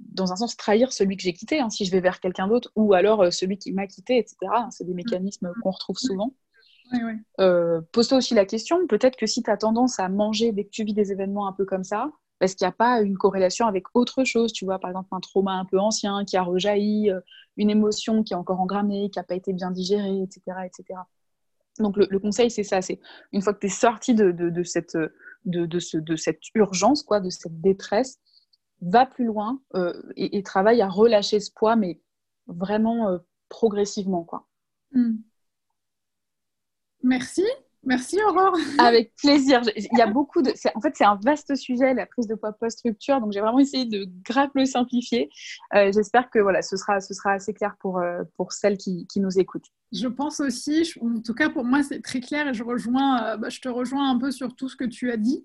dans 0.00 0.32
un 0.32 0.36
sens, 0.36 0.56
trahir 0.56 0.92
celui 0.92 1.16
que 1.16 1.22
j'ai 1.22 1.32
quitté, 1.32 1.60
hein, 1.60 1.70
si 1.70 1.84
je 1.84 1.90
vais 1.90 2.00
vers 2.00 2.20
quelqu'un 2.20 2.48
d'autre, 2.48 2.70
ou 2.76 2.92
alors 2.92 3.32
celui 3.32 3.56
qui 3.58 3.72
m'a 3.72 3.86
quitté, 3.86 4.18
etc. 4.18 4.68
C'est 4.70 4.84
des 4.84 4.94
mécanismes 4.94 5.54
qu'on 5.62 5.70
retrouve 5.70 5.96
souvent. 5.98 6.34
Ouais, 6.92 7.02
ouais. 7.04 7.16
Euh, 7.40 7.80
Pose-toi 7.92 8.18
aussi 8.18 8.34
la 8.34 8.44
question, 8.44 8.86
peut-être 8.86 9.16
que 9.16 9.26
si 9.26 9.42
tu 9.42 9.50
as 9.50 9.56
tendance 9.56 9.98
à 9.98 10.08
manger 10.08 10.52
dès 10.52 10.64
que 10.64 10.70
tu 10.70 10.84
vis 10.84 10.94
des 10.94 11.12
événements 11.12 11.46
un 11.48 11.52
peu 11.52 11.64
comme 11.64 11.84
ça, 11.84 12.10
parce 12.38 12.54
qu'il 12.54 12.66
n'y 12.66 12.70
a 12.70 12.72
pas 12.72 13.00
une 13.00 13.16
corrélation 13.16 13.66
avec 13.66 13.84
autre 13.94 14.24
chose, 14.24 14.52
tu 14.52 14.64
vois, 14.64 14.78
par 14.78 14.90
exemple 14.90 15.08
un 15.12 15.20
trauma 15.20 15.52
un 15.52 15.64
peu 15.64 15.78
ancien 15.78 16.24
qui 16.24 16.36
a 16.36 16.42
rejailli, 16.42 17.10
une 17.56 17.70
émotion 17.70 18.22
qui 18.22 18.32
est 18.34 18.36
encore 18.36 18.60
engrammée, 18.60 19.08
qui 19.10 19.18
n'a 19.18 19.22
pas 19.22 19.34
été 19.36 19.52
bien 19.52 19.70
digérée, 19.70 20.22
etc. 20.22 20.66
etc. 20.66 21.00
Donc 21.78 21.96
le, 21.96 22.18
conseil, 22.18 22.50
c'est 22.50 22.64
ça, 22.64 22.82
c'est 22.82 23.00
une 23.32 23.40
fois 23.40 23.54
que 23.54 23.60
tu 23.60 23.66
es 23.66 23.70
sorti 23.70 24.14
de, 24.14 24.62
cette, 24.62 24.96
urgence, 26.54 27.02
quoi, 27.02 27.20
de 27.20 27.30
cette 27.30 27.60
détresse, 27.60 28.20
va 28.82 29.06
plus 29.06 29.24
loin 29.24 29.60
euh, 29.74 29.94
et, 30.16 30.42
travaille 30.42 30.82
à 30.82 30.88
relâcher 30.88 31.40
ce 31.40 31.50
poids, 31.50 31.76
mais 31.76 32.00
vraiment 32.46 33.08
euh, 33.08 33.18
progressivement. 33.48 34.24
Quoi. 34.24 34.46
Mm. 34.92 35.16
Merci. 37.02 37.44
Merci 37.84 38.16
Aurore. 38.28 38.56
Avec 38.78 39.12
plaisir. 39.16 39.60
Il 39.76 39.98
y 39.98 40.00
a 40.02 40.06
beaucoup 40.06 40.40
de. 40.40 40.52
En 40.74 40.80
fait, 40.80 40.92
c'est 40.94 41.04
un 41.04 41.18
vaste 41.22 41.54
sujet, 41.56 41.94
la 41.94 42.06
prise 42.06 42.26
de 42.28 42.34
poids 42.36 42.52
post-rupture. 42.52 43.20
Donc, 43.20 43.32
j'ai 43.32 43.40
vraiment 43.40 43.58
essayé 43.58 43.86
de 43.86 44.06
grave 44.24 44.50
le 44.54 44.64
simplifier. 44.66 45.28
Euh, 45.74 45.90
J'espère 45.92 46.30
que 46.30 46.38
voilà, 46.38 46.62
ce 46.62 46.76
sera, 46.76 47.00
ce 47.00 47.12
sera 47.12 47.32
assez 47.32 47.52
clair 47.52 47.74
pour, 47.80 47.98
euh, 47.98 48.22
pour 48.36 48.52
celles 48.52 48.78
qui, 48.78 49.06
qui 49.08 49.18
nous 49.20 49.38
écoutent. 49.38 49.66
Je 49.92 50.06
pense 50.08 50.40
aussi, 50.40 50.84
je- 50.84 50.98
en 51.00 51.20
tout 51.20 51.34
cas 51.34 51.50
pour 51.50 51.64
moi 51.64 51.82
c'est 51.82 52.00
très 52.00 52.20
clair 52.20 52.48
et 52.48 52.54
je 52.54 52.64
rejoins, 52.64 53.24
euh, 53.24 53.36
bah, 53.36 53.50
je 53.50 53.60
te 53.60 53.68
rejoins 53.68 54.10
un 54.10 54.18
peu 54.18 54.30
sur 54.30 54.54
tout 54.56 54.68
ce 54.68 54.76
que 54.76 54.84
tu 54.84 55.10
as 55.10 55.18
dit. 55.18 55.44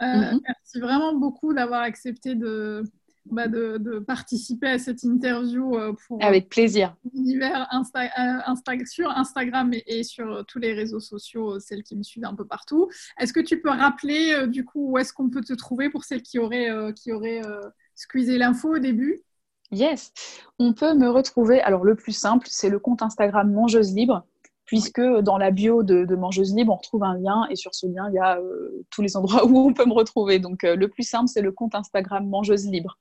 Mhm. 0.00 0.40
Merci 0.44 0.80
vraiment 0.80 1.14
beaucoup 1.14 1.54
d'avoir 1.54 1.82
accepté 1.82 2.34
de, 2.34 2.82
bah, 3.26 3.48
de, 3.48 3.78
de 3.78 3.98
participer 3.98 4.68
à 4.68 4.78
cette 4.78 5.02
interview 5.02 5.76
euh, 5.76 5.94
pour 6.06 6.22
Avec 6.22 6.48
plaisir. 6.48 6.94
l'univers 7.12 7.66
Insta- 7.72 8.10
euh, 8.18 8.52
Insta- 8.52 8.86
sur 8.86 9.10
Instagram 9.10 9.72
et, 9.72 9.82
et 9.86 10.02
sur 10.02 10.30
euh, 10.30 10.42
tous 10.42 10.58
les 10.58 10.72
réseaux 10.74 11.00
sociaux, 11.00 11.54
euh, 11.54 11.58
celles 11.60 11.82
qui 11.82 11.96
me 11.96 12.02
suivent 12.02 12.26
un 12.26 12.34
peu 12.34 12.44
partout. 12.46 12.88
Est-ce 13.18 13.32
que 13.32 13.40
tu 13.40 13.60
peux 13.60 13.70
rappeler 13.70 14.32
euh, 14.34 14.46
du 14.46 14.64
coup 14.64 14.90
où 14.92 14.98
est-ce 14.98 15.12
qu'on 15.12 15.30
peut 15.30 15.40
te 15.42 15.54
trouver 15.54 15.90
pour 15.90 16.04
celles 16.04 16.22
qui 16.22 16.38
auraient, 16.38 16.70
euh, 16.70 16.92
qui 16.92 17.12
auraient 17.12 17.44
euh, 17.44 17.60
squeezé 17.94 18.36
l'info 18.38 18.76
au 18.76 18.78
début? 18.78 19.22
Yes. 19.70 20.12
On 20.58 20.72
peut 20.72 20.94
me 20.94 21.08
retrouver. 21.08 21.60
Alors, 21.62 21.84
le 21.84 21.96
plus 21.96 22.12
simple, 22.12 22.46
c'est 22.50 22.68
le 22.68 22.78
compte 22.78 23.02
Instagram 23.02 23.50
Mangeuse 23.50 23.92
Libre, 23.94 24.24
puisque 24.66 25.00
dans 25.00 25.36
la 25.38 25.50
bio 25.50 25.82
de, 25.82 26.04
de 26.04 26.14
Mangeuse 26.14 26.54
Libre, 26.54 26.72
on 26.72 26.76
retrouve 26.76 27.02
un 27.02 27.18
lien 27.18 27.46
et 27.50 27.56
sur 27.56 27.74
ce 27.74 27.86
lien, 27.86 28.08
il 28.10 28.14
y 28.14 28.18
a 28.18 28.38
euh, 28.38 28.84
tous 28.90 29.02
les 29.02 29.16
endroits 29.16 29.44
où 29.48 29.58
on 29.58 29.72
peut 29.72 29.86
me 29.86 29.94
retrouver. 29.94 30.38
Donc, 30.38 30.62
euh, 30.64 30.76
le 30.76 30.88
plus 30.88 31.02
simple, 31.02 31.28
c'est 31.28 31.40
le 31.42 31.50
compte 31.50 31.74
Instagram 31.74 32.28
Mangeuse 32.28 32.66
Libre. 32.66 32.98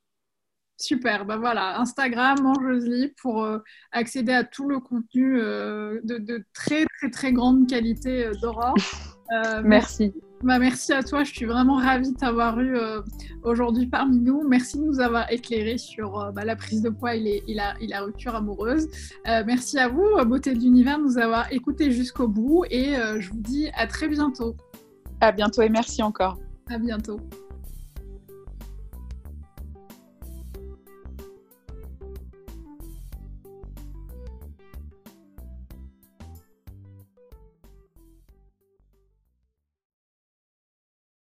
Super, 0.77 1.25
ben 1.25 1.37
voilà, 1.37 1.79
Instagram, 1.79 2.39
Mangeuse 2.41 2.85
Libre 2.87 3.13
pour 3.21 3.43
euh, 3.43 3.59
accéder 3.91 4.33
à 4.33 4.43
tout 4.43 4.67
le 4.67 4.79
contenu 4.79 5.39
euh, 5.39 5.99
de, 6.03 6.17
de 6.17 6.43
très 6.53 6.85
très 6.97 7.11
très 7.11 7.31
grande 7.31 7.69
qualité 7.69 8.25
euh, 8.25 8.33
d'Aurore. 8.41 8.75
merci. 9.63 10.13
Bah, 10.41 10.59
merci 10.59 10.91
à 10.91 11.03
toi, 11.03 11.23
je 11.23 11.31
suis 11.31 11.45
vraiment 11.45 11.77
ravie 11.77 12.11
de 12.11 12.17
t'avoir 12.17 12.59
eu 12.59 12.75
aujourd'hui 13.43 13.87
parmi 13.87 14.19
nous. 14.19 14.45
Merci 14.47 14.77
de 14.77 14.83
nous 14.83 14.99
avoir 14.99 15.31
éclairé 15.31 15.77
sur 15.77 16.31
bah, 16.33 16.43
la 16.43 16.55
prise 16.57 16.81
de 16.81 16.89
poids 16.89 17.15
et, 17.15 17.41
la, 17.47 17.73
et 17.79 17.87
la, 17.87 18.01
rupture 18.01 18.35
amoureuse. 18.35 18.89
merci 19.25 19.79
à 19.79 19.87
vous, 19.87 20.03
Beauté 20.25 20.53
de 20.53 20.59
l'Univers, 20.59 20.99
de 20.99 21.03
nous 21.03 21.17
avoir 21.17 21.51
écoutés 21.53 21.91
jusqu'au 21.91 22.27
bout 22.27 22.65
et 22.69 22.93
je 23.19 23.29
vous 23.29 23.39
dis 23.39 23.69
à 23.73 23.87
très 23.87 24.09
bientôt. 24.09 24.55
À 25.21 25.31
bientôt 25.31 25.61
et 25.61 25.69
merci 25.69 26.03
encore. 26.03 26.37
À 26.69 26.77
bientôt. 26.77 27.21